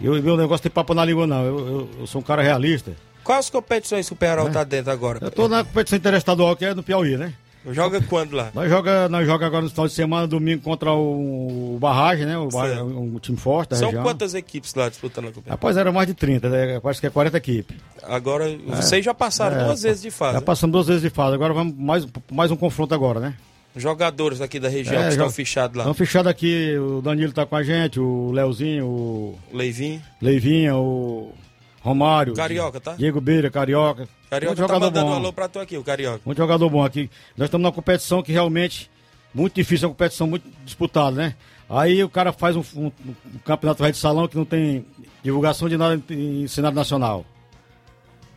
[0.00, 1.44] Eu, meu negócio tem papo na língua, não.
[1.44, 2.94] Eu, eu, eu sou um cara realista.
[3.30, 4.64] Quais competições que o Penharol está é.
[4.64, 5.20] dentro agora?
[5.22, 7.32] Eu estou na competição interestadual que é no Piauí, né?
[7.70, 8.50] Joga quando lá?
[8.52, 12.36] Nós joga, nós joga agora no final de semana, domingo, contra o, o Barragem, né?
[12.36, 14.02] O Barragem, um, time forte da São região.
[14.02, 15.52] quantas equipes lá disputando a competição?
[15.52, 16.80] Rapaz, era mais de 30, né?
[16.82, 17.76] acho que é 40 equipes.
[18.02, 20.34] Agora, vocês já passaram é, duas vezes de fase.
[20.34, 23.34] Já passamos duas vezes de fase, agora vamos mais, mais um confronto agora, né?
[23.76, 25.84] Jogadores aqui da região é, que estão fichados lá.
[25.84, 29.38] Estão fechados aqui, o Danilo está com a gente, o Leozinho, o...
[29.52, 30.02] Leivinho.
[30.20, 31.34] Leivinho, o
[31.82, 32.34] Romário.
[32.34, 32.94] Carioca, tá?
[32.94, 34.08] Diego Beira, Carioca.
[34.28, 35.12] Carioca Muito tá jogador mandando bom.
[35.12, 36.20] um alô pra tu aqui, o Carioca.
[36.24, 37.10] Muito jogador bom aqui.
[37.36, 38.90] Nós estamos numa competição que realmente
[39.34, 41.34] muito difícil, é uma competição muito disputada, né?
[41.68, 44.84] Aí o cara faz um, um- um campeonato de salão que não tem
[45.22, 47.24] divulgação de nada em cenário nacional.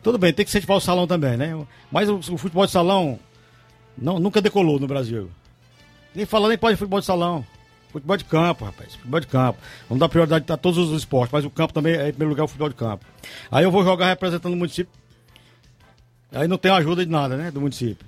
[0.02, 1.58] Tudo bem, tem que incentivar o salão também, né?
[1.92, 3.20] Mas o, o futebol de salão
[3.98, 5.30] não, nunca decolou no Brasil.
[6.14, 7.46] Nem fala nem pode de futebol de salão.
[7.94, 8.96] Futebol de campo, rapaz.
[8.96, 9.60] Futebol de campo.
[9.88, 12.44] Vamos dar prioridade a todos os esportes, mas o campo também é, em primeiro lugar,
[12.44, 13.06] o futebol de campo.
[13.52, 14.92] Aí eu vou jogar representando o município.
[16.32, 17.52] Aí não tem ajuda de nada, né?
[17.52, 18.06] Do município.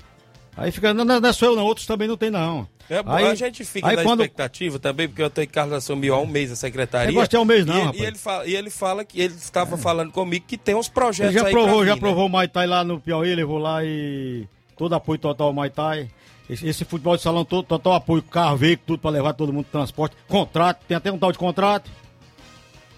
[0.58, 2.68] Aí fica, não, não é só eu não, outros também não tem não.
[2.90, 5.76] É, bom, aí, a gente fica aí na quando, expectativa também, porque eu tenho Carlos
[5.76, 7.10] assumiu há um mês a secretaria.
[7.10, 8.02] Eu gosto de há um mês, não, e, ele- rapaz.
[8.02, 11.34] e ele fala, e ele fala que ele estava falando comigo que tem uns projetos
[11.34, 12.00] Ele já aí provou, já vir, né?
[12.00, 16.10] provou o Maitai lá no Piauí, levou lá e todo apoio total ao Maitai.
[16.50, 19.66] Esse, esse futebol de salão todo, total apoio, carro, veículo, tudo pra levar todo mundo
[19.72, 20.16] transporte.
[20.28, 21.90] Contrato, tem até um tal de contrato.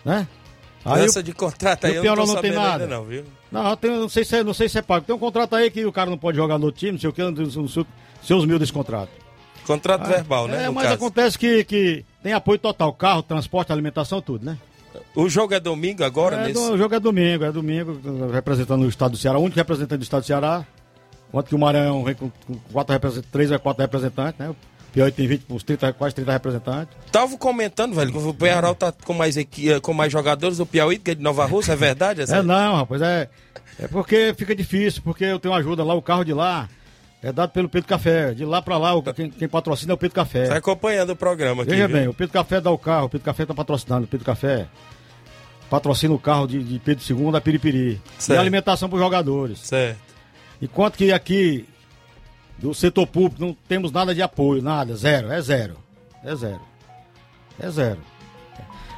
[0.04, 0.28] Né?
[0.86, 2.84] Essa o- de contrato aí eu o Piauí não não tem nada.
[2.84, 3.24] ainda não, viu?
[3.52, 5.06] Não, tem, não, sei se é, não sei se é pago.
[5.06, 7.14] Tem um contrato aí que o cara não pode jogar no time, não sei o
[7.14, 7.86] que, não, não sei,
[8.22, 9.10] seus mil desse contrato.
[9.66, 10.66] Contrato Ah, verbal, né?
[10.66, 10.96] É, mas caso.
[10.96, 14.58] acontece que, que tem apoio total, carro, transporte, alimentação, tudo, né?
[15.14, 16.38] O jogo é domingo agora?
[16.38, 16.60] É, nesse...
[16.60, 18.00] o jogo é domingo, é domingo,
[18.32, 20.66] representando o estado do Ceará, o único representante do estado do Ceará.
[21.38, 24.50] Enquanto que o Maranhão vem com, com quatro representantes, três ou quatro representantes, né?
[24.50, 24.56] O
[24.92, 26.98] Piauí tem 20, uns 30, quase 30 representantes.
[27.12, 30.66] Tava comentando, velho, que o Penharol tá com mais, equi- eh, com mais jogadores do
[30.66, 32.22] Piauí do que de Nova Rússia, é verdade?
[32.22, 32.38] Essa...
[32.38, 33.30] É não, rapaz, é,
[33.80, 36.68] é porque fica difícil, porque eu tenho ajuda lá, o carro de lá
[37.22, 38.34] é dado pelo Pedro Café.
[38.34, 40.48] De lá pra lá, o- quem, quem patrocina é o Pedro Café.
[40.48, 41.70] Tá acompanhando o programa aqui.
[41.72, 41.98] Veja viu?
[41.98, 44.66] bem, o Pedro Café dá o carro, o Pedro Café tá patrocinando, o Pedro Café
[45.70, 48.02] patrocina o carro de, de Pedro II da Piripiri.
[48.18, 48.38] Certo.
[48.40, 49.60] E alimentação para os jogadores.
[49.60, 50.07] Certo.
[50.62, 51.66] Enquanto que aqui,
[52.58, 55.78] do setor público, não temos nada de apoio, nada, zero, é zero.
[56.24, 56.62] É zero.
[57.60, 58.00] É zero.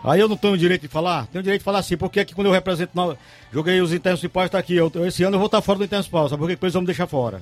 [0.03, 1.27] Aí eu não tenho direito de falar?
[1.27, 3.17] Tenho direito de falar sim, porque aqui quando eu represento, na-
[3.51, 4.73] joguei os internos principais, tá aqui.
[4.75, 6.55] Eu- esse ano eu vou estar fora do interno principal, sabe por quê?
[6.55, 7.41] Porque eles vão me deixar fora.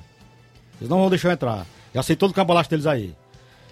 [0.80, 1.64] Eles não vão deixar eu entrar.
[1.94, 3.14] Já sei todo o cambalacho deles aí.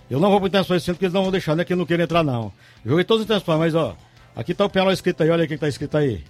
[0.09, 1.73] Eu não vou pro interno esse ano porque eles não vão deixar, não é que
[1.73, 2.53] eu não quero entrar não.
[2.85, 3.97] Joguei todos os internos mas ó,
[4.37, 6.23] aqui tá o penal escrito aí, olha aí quem tá escrito aí.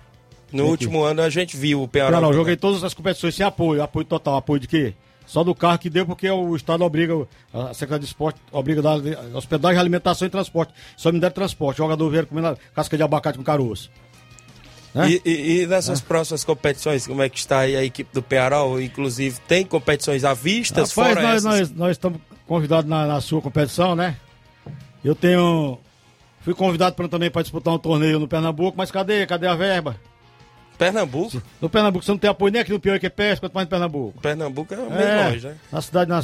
[0.53, 0.71] No Aqui.
[0.71, 2.13] último ano a gente viu o Não, Penharol.
[2.15, 2.37] não, jogando.
[2.39, 4.95] joguei todas as competições sem apoio, apoio total, apoio de quê?
[5.27, 7.13] Só do carro que deu, porque o Estado obriga,
[7.53, 10.73] a Secretaria de Esporte obriga a dar hospedagem, alimentação e transporte.
[10.97, 13.91] Só me deram transporte, jogador veio comendo casca de abacate com caroço.
[14.95, 15.11] Né?
[15.11, 18.81] E, e- e nessas próximas competições, como é que está aí a equipe do Penharol?
[18.81, 23.43] Inclusive, tem competições à vista, Rapaz, fora nós, nós, nós estamos convidados na, na sua
[23.43, 24.17] competição, né?
[25.05, 25.79] Eu tenho.
[26.41, 29.27] Fui convidado pra, também para disputar um torneio no Pernambuco, mas cadê?
[29.27, 29.97] Cadê a verba?
[30.77, 31.43] Pernambuco?
[31.61, 33.67] No Pernambuco você não tem apoio nem aqui no Piauí que é perto, quanto mais
[33.67, 34.21] no Pernambuco.
[34.21, 35.57] Pernambuco é meio É, longe, né?
[35.73, 36.23] na cidade, na,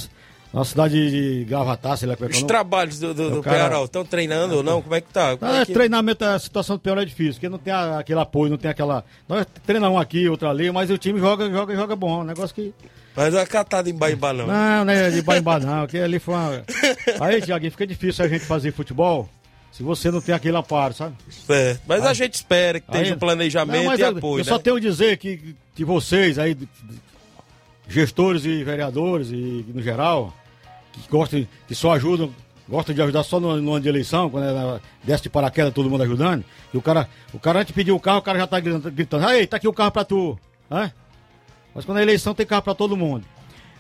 [0.53, 3.31] na cidade de Gravatar, sei lá como é que é Os trabalhos do, do, O
[3.37, 4.83] do cara- estão treinando ou não?
[4.83, 5.37] Como é que tá?
[5.37, 7.99] Como Ah, é que- Treinamento, a situação do Piauí é difícil, porque não tem a-
[7.99, 9.05] aquele apoio, não tem aquela.
[9.29, 12.21] Nós treinamos um aqui, outro ali, mas o time joga, joga, joga bom.
[12.21, 12.75] Um negócio que.
[13.17, 14.47] Mas não é catado em Baibá, não.
[14.47, 15.87] Não, não é de baimbá, não.
[15.87, 16.63] Que ali foi uma.
[17.21, 19.29] Aí, Tiaguinho, fica difícil a gente fazer futebol
[19.73, 21.17] se você não tem aquele amparo, sabe?
[21.31, 21.81] Certo.
[21.87, 24.51] Mas a Aí- gente espera que tenha um planejamento Não, e apoio, Eu né?
[24.51, 26.57] só tenho a dizer que, que vocês aí,
[27.89, 30.33] gestores e vereadores e no geral,
[30.93, 32.31] que gostam, que só ajudam,
[32.69, 35.91] gostam de ajudar só no, no ano de eleição, quando é desce de paraquedas, todo
[35.91, 38.47] mundo ajudando, e o cara, o cara antes de pedir o carro, o cara já
[38.47, 40.39] tá gritando, gritando aí, tá aqui o carro pra tu,
[40.71, 40.93] né?
[41.75, 43.25] Mas quando é eleição tem carro pra todo mundo.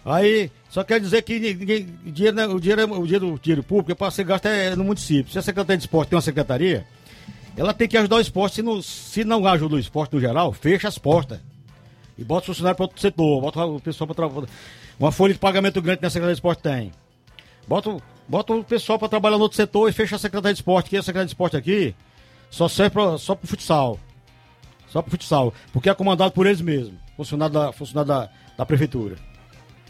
[0.05, 3.62] Aí, só quer dizer que ninguém, dinheiro, né, o, dinheiro, é- o dinheiro, o dinheiro
[3.62, 5.32] público é para ser gasto é no município.
[5.32, 6.84] Se a Secretaria de Esporte tem uma secretaria,
[7.57, 8.57] ela tem que ajudar o esporte.
[8.57, 11.38] Se não, se não ajuda o esporte no geral, fecha as portas.
[12.18, 14.48] E bota os funcionários para outro setor, bota o pessoal para trabalhar.
[14.98, 16.90] Uma folha de pagamento grande que a Secretaria de Esporte tem.
[17.68, 20.59] Bota, o- bota o pessoal para trabalhar no outro setor e fecha a Secretaria de
[20.59, 21.94] Esporte, que a Secretaria de Esporte aqui
[22.50, 24.00] só serve pra, só para futsal.
[24.88, 25.55] Só para futsal.
[25.72, 28.28] Porque é comandado por eles mesmos, funcionário da, funcionário da,
[28.59, 29.16] da prefeitura.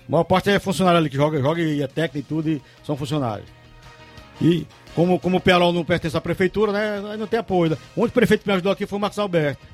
[0.08, 2.62] A maior parte é funcionário ali que joga, joga e é técnico e tudo, e
[2.84, 3.48] são funcionários.
[4.40, 7.02] E como, como o Pearol não pertence à prefeitura, né?
[7.12, 7.70] aí Não tem apoio.
[7.70, 7.76] né?
[7.96, 9.64] O único prefeito que me ajudou aqui foi o Marcos Alberto.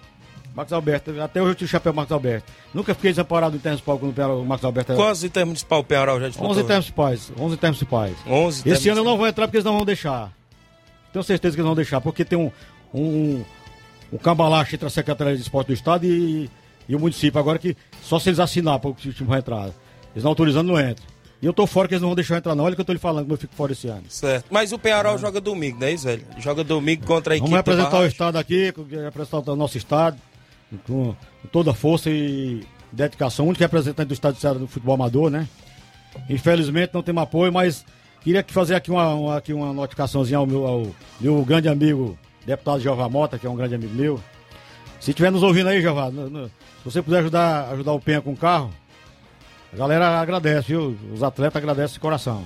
[0.55, 2.53] Marcos Alberto, até hoje eu tiro o chapéu Marcos Alberto.
[2.75, 5.01] Nunca fiquei desamparado em termos quando o Pearol- Marcos Alberto era.
[5.01, 6.51] Quantos pau o Penharol já disputou?
[6.51, 7.33] 11 termos principais.
[7.39, 8.17] 11 termos principais.
[8.27, 10.33] 11 Esse termos- ano eu não vou entrar porque eles não vão deixar.
[11.13, 12.51] Tenho certeza que eles não vão deixar, porque tem um,
[12.93, 13.45] um,
[14.13, 16.51] um cambalache entre a Secretaria de Esporte do Estado e,
[16.89, 17.39] e o município.
[17.41, 19.71] Agora que só se eles assinar para o time vai entrar.
[20.19, 21.05] Eles não autorizando, não entra.
[21.41, 22.65] E eu tô fora que eles não vão deixar eu entrar, não.
[22.65, 24.03] Olha o que eu tô lhe falando, como eu fico fora esse ano.
[24.09, 24.47] Certo.
[24.51, 26.25] Mas o Penharol joga domingo, não é isso, velho?
[26.39, 28.07] Joga domingo contra a equipe Vamos representar do o.
[28.07, 28.73] Estado aqui,
[29.05, 30.17] representar o nosso Estado,
[30.85, 31.15] com,
[31.53, 33.45] toda a força e dedicação.
[33.45, 35.47] O único representante do Estado de Ceará do futebol amador, né?
[36.29, 37.85] Infelizmente não temos apoio, mas
[38.23, 40.87] queria que fazer aqui uma, uma- aqui uma notificaçãozinha ao meu, ao
[41.21, 44.21] meu grande amigo, deputado Jeová Mota, que é um grande amigo meu.
[45.01, 48.37] Se estiver nos ouvindo aí, no- se você puder ajudar, ajudar o Penha com o
[48.37, 48.71] carro,
[49.73, 50.97] a galera agradece, viu?
[51.13, 52.45] Os atletas agradecem de coração.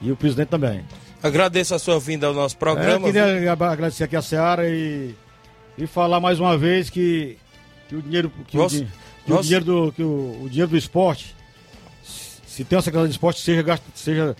[0.00, 0.84] E o presidente também.
[1.22, 3.06] Agradeço a sua vinda ao nosso É, eu programa.
[3.06, 5.14] queria agradecer aqui a Seara e,
[5.78, 7.38] e falar mais uma vez que,
[7.88, 8.88] que o dinheiro, que, Nossa, o, di-
[9.26, 11.34] que o dinheiro do, que o, o dinheiro do esporte,
[12.46, 14.36] se tem uma secretaria de esporte, seja, gasto- seja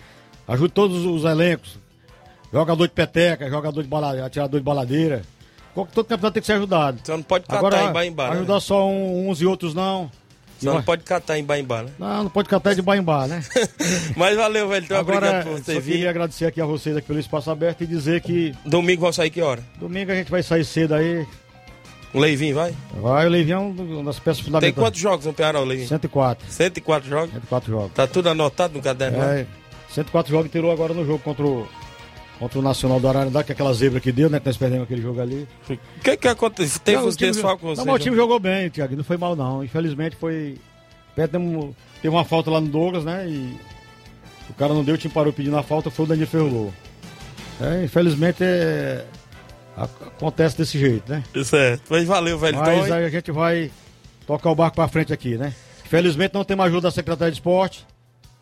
[0.47, 1.79] ajude todos os elencos,
[2.51, 5.21] jogador de peteca, jogador de bala, atirador de baladeira.
[5.73, 6.99] Todo campeonato tem que ser ajudado.
[7.03, 8.35] Você não pode catar Agora, em Baimbá, né?
[8.35, 10.11] ajudar só um- uns e outros não.
[10.59, 11.91] Você não pode catar em Baimbá, né?
[11.99, 13.43] Não, não pode catar de bar, né?
[14.15, 14.85] Mas valeu, velho.
[14.85, 17.83] Então, Agora, obrigado por só ter queria agradecer aqui a vocês aqui pelo espaço aberto
[17.83, 19.61] e dizer que Domingo vão sair que hora?
[19.79, 21.25] domingo a gente vai sair cedo aí.
[22.13, 22.73] O Leivinho vai?
[23.01, 24.75] Vai, o Leivinho é um- uma das peças Tem fundamentais.
[24.75, 25.89] quantos jogos no Pearol, Leivinho?
[25.89, 26.45] 104.
[26.47, 27.31] 104 jogos?
[27.33, 27.91] 104 jogos.
[27.93, 29.17] Tá tudo anotado no caderno?
[29.17, 29.41] né?
[29.41, 29.45] É,
[29.91, 31.67] 104 jogos inteirou agora no jogo contra o,
[32.39, 34.39] contra o Nacional do Ararendá, que é aquela zebra que deu, né?
[34.39, 35.47] Que nós perdemos aquele jogo ali.
[35.69, 36.81] O que que aconteceu?
[36.83, 37.85] Teve Não, os com Não, você?
[37.85, 39.63] mas o time jogou bem, Thiago, não foi mal não.
[39.63, 40.57] Infelizmente foi.
[41.15, 43.27] Perdemos, teve uma falta lá no Douglas, né?
[43.29, 43.55] E
[44.49, 46.69] o cara não deu, o time parou pedindo a falta, foi o Danilo Ferrolô.
[47.61, 49.05] É, infelizmente é,
[49.77, 51.23] acontece desse jeito, né?
[51.43, 51.83] Certo.
[51.89, 52.57] Mas valeu, velho.
[52.57, 53.71] Mas Então, aí a gente vai
[54.25, 55.53] tocar o barco pra frente aqui, né?
[55.85, 57.85] Infelizmente não temos ajuda da Secretaria de Esporte,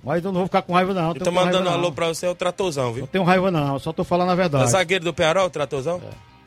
[0.03, 1.09] mas eu não vou ficar com raiva não.
[1.09, 1.73] eu tô mandando um não.
[1.73, 3.01] alô pra você, é o Tratorzão, viu?
[3.01, 4.69] Não tenho raiva não, só tô falando a É verdade.
[4.71, 6.01] zagueiro do Pearol, o Tratorzão?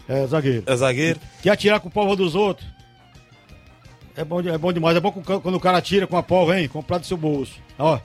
[0.09, 0.65] É, zagueiro.
[0.67, 1.21] É zagueiro.
[1.43, 2.67] Quer atirar com o povo dos outros?
[4.17, 4.97] É bom, é bom demais.
[4.97, 6.69] É bom quando o cara atira com a pólvora, hein?
[6.69, 7.55] Comprar do seu bolso.
[7.79, 7.99] Ó.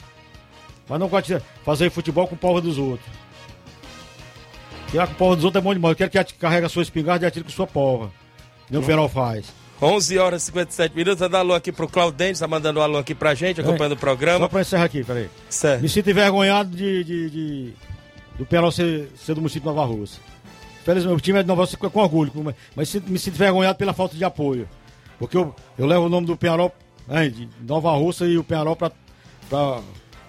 [0.88, 3.08] Mas não pode fazer futebol com pólvora dos outros.
[4.90, 6.00] Tirar com pólvora dos outros é bom demais.
[6.00, 8.12] Eu quero que carregue a sua espingarda e atire com sua pólvora.
[8.70, 9.54] Nem o Perol faz.
[9.82, 11.30] 11 horas e 57 minutos.
[11.30, 14.02] Dar alô aqui pro Claudente, tá mandando um alô aqui pra gente, acompanhando o Só
[14.02, 14.50] programa.
[14.50, 15.30] pra encerrar aqui, peraí.
[15.50, 15.82] Certo.
[15.82, 17.74] Me sinto envergonhado de, de, de-
[18.38, 20.22] do Perol ser, ser do município de Nova Rússia.
[20.84, 23.78] Felizmente, o time é de Nova Rússia com orgulho, com- mas sinto- me sinto envergonhado
[23.78, 24.68] pela falta de apoio.
[25.18, 26.38] Porque eu, eu levo o nome do
[27.10, 28.92] hein, de Nova Rússia e o Penharol para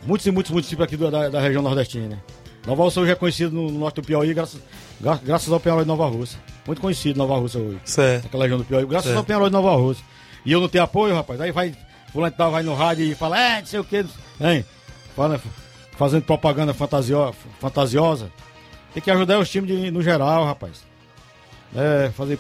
[0.05, 2.23] muitos e muitos municípios aqui da, da região nordestina.
[2.67, 4.61] Nova Rússia hoje é conhecido no, no norte do Piauí, graças,
[5.01, 6.39] gra- graças ao Penharol de Nova Rússia.
[6.67, 7.79] Muito conhecido Nova Rússia hoje.
[7.85, 8.27] Certo.
[8.27, 9.19] Aquela região do Piauí, graças Certo.
[9.19, 10.05] ao Penharol de Nova Rússia.
[10.45, 11.41] E eu não tenho apoio, rapaz.
[11.41, 11.75] Aí vai,
[12.13, 14.05] fulano tal vai no rádio e fala, é, não sei o que,
[14.41, 14.65] hein?
[15.17, 15.41] Fala,
[15.97, 18.31] fazendo propaganda fantasio, fantasiosa.
[18.93, 20.83] Tem que ajudar os times de- no geral, rapaz.
[21.75, 22.39] É, fazer,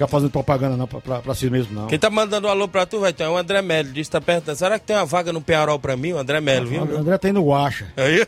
[0.00, 1.86] ficar fazendo propaganda não, pra, pra, pra si mesmo, não.
[1.86, 3.92] Quem tá mandando um alô pra tu, vai ter é o André Melo.
[3.92, 6.12] Disse, tá perguntando, será que tem uma vaga no Pearol pra mim?
[6.12, 6.82] O André Melo, viu?
[6.82, 7.86] O André tem no Guacha.
[7.96, 8.26] Aí.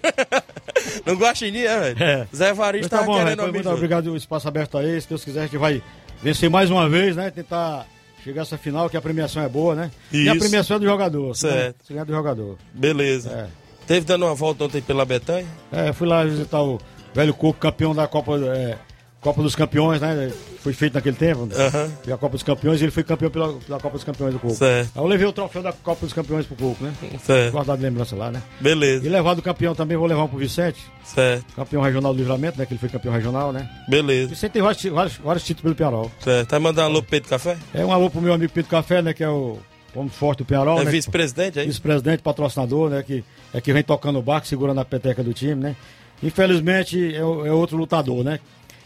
[1.06, 2.02] Não gosta de mim, é, velho?
[2.02, 2.26] É.
[2.34, 5.00] Zé Evaristo Então tá bom, querendo ouvir muito obrigado, o espaço aberto aí.
[5.00, 5.82] Se Deus quiser, a gente vai
[6.22, 7.30] vencer mais uma vez, né?
[7.30, 7.86] Tentar
[8.22, 9.90] chegar essa final, que a premiação é boa, né?
[10.12, 10.40] E a Isso.
[10.40, 11.34] premiação é do jogador.
[11.34, 11.86] Certo.
[11.86, 12.58] Se ganhar do jogador.
[12.74, 13.48] Beleza.
[13.86, 15.46] Teve dando uma volta ontem pela Betanha?
[15.72, 16.78] É, fui lá visitar o
[17.14, 18.76] velho Coco, campeão da Copa, é,
[19.22, 20.32] Copa dos Campeões, né?
[20.58, 21.46] Foi feito naquele tempo.
[21.46, 21.54] né?
[21.56, 21.92] Aham.
[22.08, 24.54] E a Copa dos Campeões, ele foi campeão pela, pela Copa dos Campeões do Coco.
[24.54, 24.90] Certo.
[24.96, 26.92] Aí eu levei o troféu da Copa dos Campeões pro Coco, né?
[27.22, 27.52] Certo.
[27.52, 28.42] Guardado de lembrança lá, né?
[28.60, 29.06] Beleza.
[29.06, 30.80] E levar do campeão também, vou levar um pro Vicente.
[31.04, 31.54] Certo.
[31.54, 32.66] Campeão regional do livramento, né?
[32.66, 33.70] Que ele foi campeão regional, né?
[33.88, 34.30] Beleza.
[34.30, 36.10] Vicente tem vários, vários, vários títulos pelo Piarol.
[36.18, 36.48] Certo.
[36.48, 37.56] Tá mandando um alô pro Pedro Café?
[37.72, 39.14] É um alô pro meu amigo Pedro Café, né?
[39.14, 39.56] Que é o
[39.94, 40.80] homem forte do Piarol.
[40.80, 40.90] É né?
[40.90, 41.66] vice-presidente aí?
[41.68, 43.04] Vice-presidente, patrocinador, né?
[43.04, 43.22] Que,
[43.54, 45.76] é que vem tocando o barco, segurando a peteca do time, né?
[46.22, 48.40] Infelizmente é, é outro lutador, né?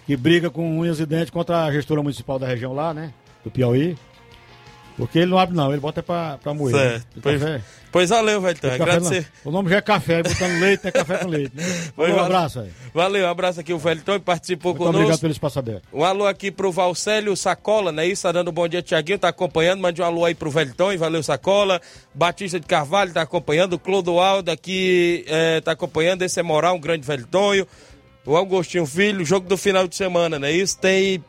[0.07, 3.13] Que briga com unhas e dentes contra a gestora municipal da região lá, né?
[3.45, 3.97] Do Piauí.
[4.97, 6.75] Porque ele não abre não, ele bota pra, pra moer.
[6.75, 7.05] Certo.
[7.17, 7.21] né?
[7.23, 7.43] Pois,
[7.93, 8.57] pois valeu, velho.
[8.57, 8.71] Então.
[8.71, 9.27] café não- Agradecer.
[9.45, 11.63] o nome já é café, botando leite, tem café com leite, né?
[11.95, 12.71] Pois um abraço aí.
[12.95, 15.21] Valeu, um abraço aqui o Velton que participou Muito obrigado conosco.
[15.21, 15.83] pelo espaço aberto.
[15.93, 18.07] Um alô aqui pro Valcélio Sacola, né?
[18.07, 19.81] Isso, tá dando um bom dia, Tiaguinho, tá acompanhando.
[19.81, 21.79] Mande um alô aí pro Velton e valeu, Sacola.
[22.15, 23.79] Batista de Carvalho tá acompanhando.
[23.79, 26.23] Clodoaldo aqui eh, tá acompanhando.
[26.23, 27.67] Esse é Moral, um grande Veltonho.
[28.27, 30.51] O Augustinho Filho, jogo do final de semana, né?
[30.51, 31.23] Isso tem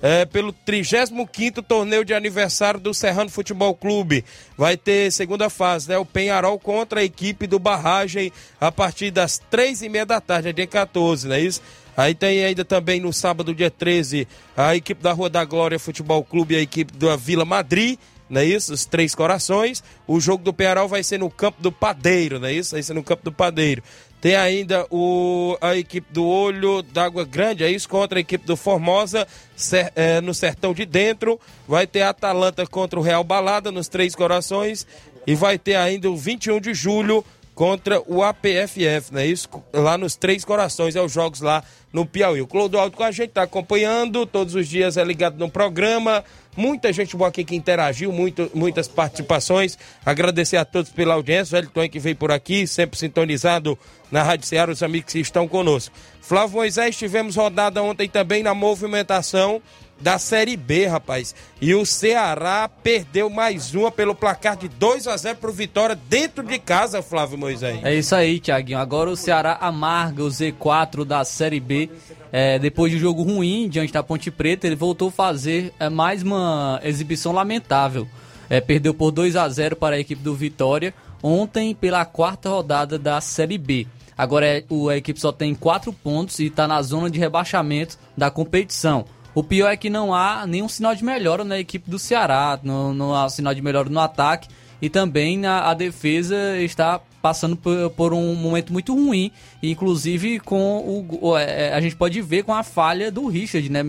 [0.00, 4.24] é, pelo 35º torneio de aniversário do Serrano Futebol Clube.
[4.56, 5.98] Vai ter segunda fase, né?
[5.98, 10.48] O Penharol contra a equipe do Barragem a partir das três e meia da tarde,
[10.48, 11.60] é dia 14, não é isso?
[11.96, 14.26] Aí tem ainda também no sábado, dia 13,
[14.56, 17.98] a equipe da Rua da Glória Futebol Clube e a equipe da Vila Madrid,
[18.30, 18.72] não é isso?
[18.72, 19.82] Os Três Corações.
[20.06, 22.72] O jogo do Penharol vai ser no campo do Padeiro, não é isso?
[22.72, 23.82] Vai ser no campo do Padeiro.
[24.20, 27.88] Tem ainda o, a equipe do Olho d'Água Grande, é isso?
[27.88, 31.38] Contra a equipe do Formosa, cer- é, no Sertão de Dentro.
[31.68, 34.86] Vai ter a Atalanta contra o Real Balada, nos Três Corações.
[35.26, 37.24] E vai ter ainda o 21 de julho
[37.58, 39.48] contra o APFF, não é isso?
[39.72, 42.40] Lá nos Três Corações, é os jogos lá no Piauí.
[42.40, 46.22] O Clodoaldo com a gente tá acompanhando, todos os dias é ligado no programa.
[46.56, 49.76] Muita gente boa aqui que interagiu, muito, muitas participações.
[50.06, 51.54] Agradecer a todos pela audiência.
[51.54, 53.76] O Wellington que veio por aqui, sempre sintonizado
[54.08, 55.92] na Rádio Ceará, os amigos que estão conosco.
[56.20, 59.60] Flávio Moisés, tivemos rodada ontem também na movimentação
[60.00, 61.34] da Série B, rapaz.
[61.60, 66.44] E o Ceará perdeu mais uma pelo placar de 2 a 0 pro Vitória dentro
[66.44, 67.80] de casa, Flávio Moisés.
[67.82, 68.78] É isso aí, Thiaguinho.
[68.78, 71.90] Agora o Ceará amarga o Z4 da Série B.
[72.30, 75.88] É, depois de um jogo ruim diante da Ponte Preta, ele voltou a fazer é,
[75.88, 78.06] mais uma exibição lamentável.
[78.50, 82.98] É, perdeu por 2 a 0 para a equipe do Vitória ontem pela quarta rodada
[82.98, 83.86] da Série B.
[84.16, 88.30] Agora é, a equipe só tem 4 pontos e está na zona de rebaixamento da
[88.30, 89.04] competição.
[89.34, 92.92] O pior é que não há nenhum sinal de melhora na equipe do Ceará, não,
[92.92, 94.48] não há sinal de melhora no ataque
[94.80, 101.04] e também na, a defesa está passando por, por, um momento muito ruim, inclusive com
[101.20, 103.82] o é, a gente pode ver com a falha do Richard, né?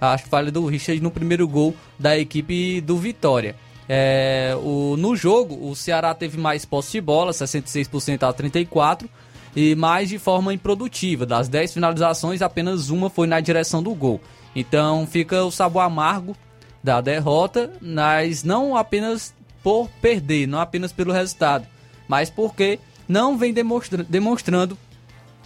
[0.00, 3.54] A falha do Richard no primeiro gol da equipe do Vitória.
[3.86, 9.08] É, o, no jogo, o Ceará teve mais posse de bola, 66% a 34%,
[9.54, 11.26] e mais de forma improdutiva.
[11.26, 14.20] Das 10 finalizações, apenas uma foi na direção do gol.
[14.54, 16.36] Então fica o sabor amargo
[16.82, 21.66] da derrota, mas não apenas por perder, não apenas pelo resultado,
[22.08, 22.78] mas porque
[23.08, 24.76] não vem demonstra demonstrando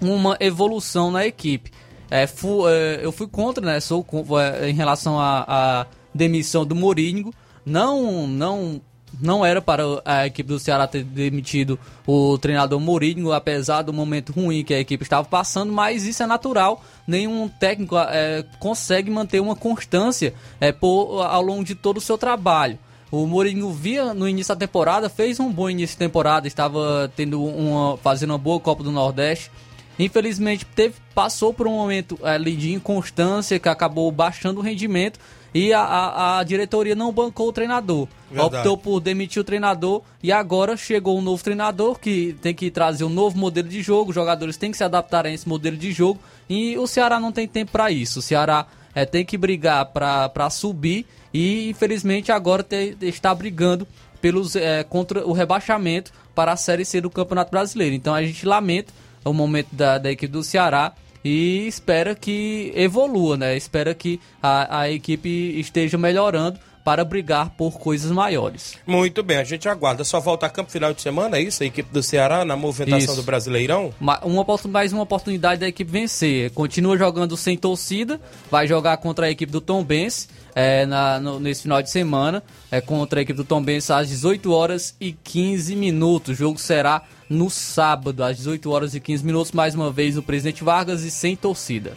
[0.00, 1.70] uma evolução na equipe.
[2.10, 3.80] É, fu, é, eu fui contra, né?
[3.80, 4.04] Sou
[4.40, 7.32] é, em relação à demissão do Mourinho.
[7.64, 8.80] Não, não
[9.20, 14.32] não era para a equipe do Ceará ter demitido o treinador Mourinho, apesar do momento
[14.32, 16.82] ruim que a equipe estava passando, mas isso é natural.
[17.06, 22.18] Nenhum técnico é, consegue manter uma constância é, por, ao longo de todo o seu
[22.18, 22.78] trabalho.
[23.10, 27.44] O Mourinho via no início da temporada, fez um bom início de temporada, estava tendo
[27.44, 29.50] uma, fazendo uma boa Copa do Nordeste.
[29.98, 32.18] Infelizmente teve, passou por um momento
[32.56, 35.20] de inconstância que acabou baixando o rendimento
[35.54, 38.08] e a, a, a diretoria não bancou o treinador.
[38.28, 38.56] Verdade.
[38.56, 43.04] Optou por demitir o treinador e agora chegou um novo treinador que tem que trazer
[43.04, 44.10] um novo modelo de jogo.
[44.10, 46.18] Os jogadores têm que se adaptar a esse modelo de jogo
[46.50, 48.18] e o Ceará não tem tempo para isso.
[48.18, 53.86] O Ceará é, tem que brigar para subir e infelizmente agora te, está brigando
[54.20, 57.94] pelos, é, contra o rebaixamento para a Série C do Campeonato Brasileiro.
[57.94, 58.92] Então a gente lamenta
[59.24, 60.92] o momento da, da equipe do Ceará
[61.24, 63.56] e espera que evolua, né?
[63.56, 68.76] Espera que a, a equipe esteja melhorando para brigar por coisas maiores.
[68.86, 70.04] Muito bem, a gente aguarda.
[70.04, 71.62] Só volta a campo final de semana, é isso?
[71.62, 73.22] A equipe do Ceará na movimentação isso.
[73.22, 73.94] do Brasileirão?
[73.98, 74.20] Uma,
[74.68, 76.50] mais uma oportunidade da equipe vencer.
[76.50, 78.20] Continua jogando sem torcida,
[78.50, 82.42] vai jogar contra a equipe do Tom Benz é, na, no, nesse final de semana,
[82.70, 86.34] é, contra a equipe do Tom Benz às 18 horas e 15 minutos.
[86.34, 90.22] O jogo será no sábado, às 18 horas e 15 minutos, mais uma vez o
[90.22, 91.96] Presidente Vargas e sem torcida.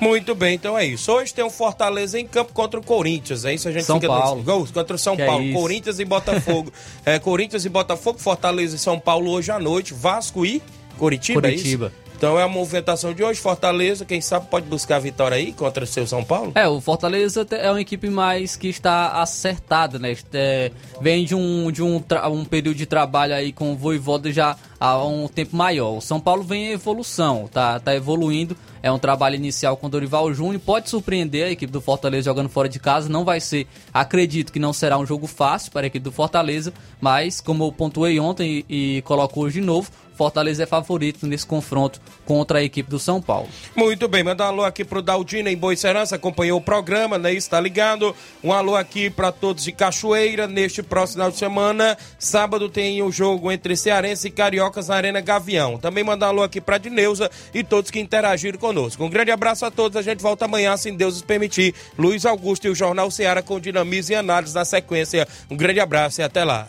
[0.00, 1.10] Muito bem, então é isso.
[1.10, 3.68] Hoje tem um Fortaleza em campo contra o Corinthians, é isso?
[3.68, 4.42] A gente São fica Paulo.
[4.42, 6.72] Gols contra o São que é Paulo, é Corinthians e Botafogo.
[7.04, 10.62] é, Corinthians e Botafogo, Fortaleza e São Paulo hoje à noite, Vasco e
[10.98, 11.92] Curitiba, Curitiba.
[12.02, 13.40] É então é a movimentação de hoje.
[13.40, 16.52] Fortaleza, quem sabe pode buscar a vitória aí contra o seu São Paulo?
[16.54, 20.16] É, o Fortaleza é uma equipe mais que está acertada, né?
[20.32, 22.02] É, vem de um, de um,
[22.32, 25.98] um período de trabalho aí com o Voivoda já há um tempo maior.
[25.98, 28.56] O São Paulo vem em evolução, tá, tá evoluindo.
[28.82, 30.60] É um trabalho inicial com o Dorival Júnior.
[30.64, 33.08] Pode surpreender a equipe do Fortaleza jogando fora de casa.
[33.08, 36.72] Não vai ser, acredito que não será um jogo fácil para a equipe do Fortaleza.
[37.00, 41.46] Mas, como eu pontuei ontem e, e coloco hoje de novo, Fortaleza é favorito nesse
[41.46, 43.48] confronto contra a equipe do São Paulo.
[43.74, 47.32] Muito bem, manda um alô aqui pro Daldino em Boa Serança, acompanhou o programa, né?
[47.32, 48.14] Está ligado.
[48.42, 51.96] Um alô aqui para todos de Cachoeira neste próximo final de semana.
[52.18, 55.78] Sábado tem o jogo entre Cearense e Cariocas na Arena Gavião.
[55.78, 59.04] Também manda um alô aqui para Dineuza e todos que interagiram conosco.
[59.04, 59.96] Um grande abraço a todos.
[59.96, 61.74] A gente volta amanhã, se Deus nos permitir.
[61.98, 65.28] Luiz Augusto e o Jornal Ceará com dinamismo e análise na sequência.
[65.50, 66.68] Um grande abraço e até lá.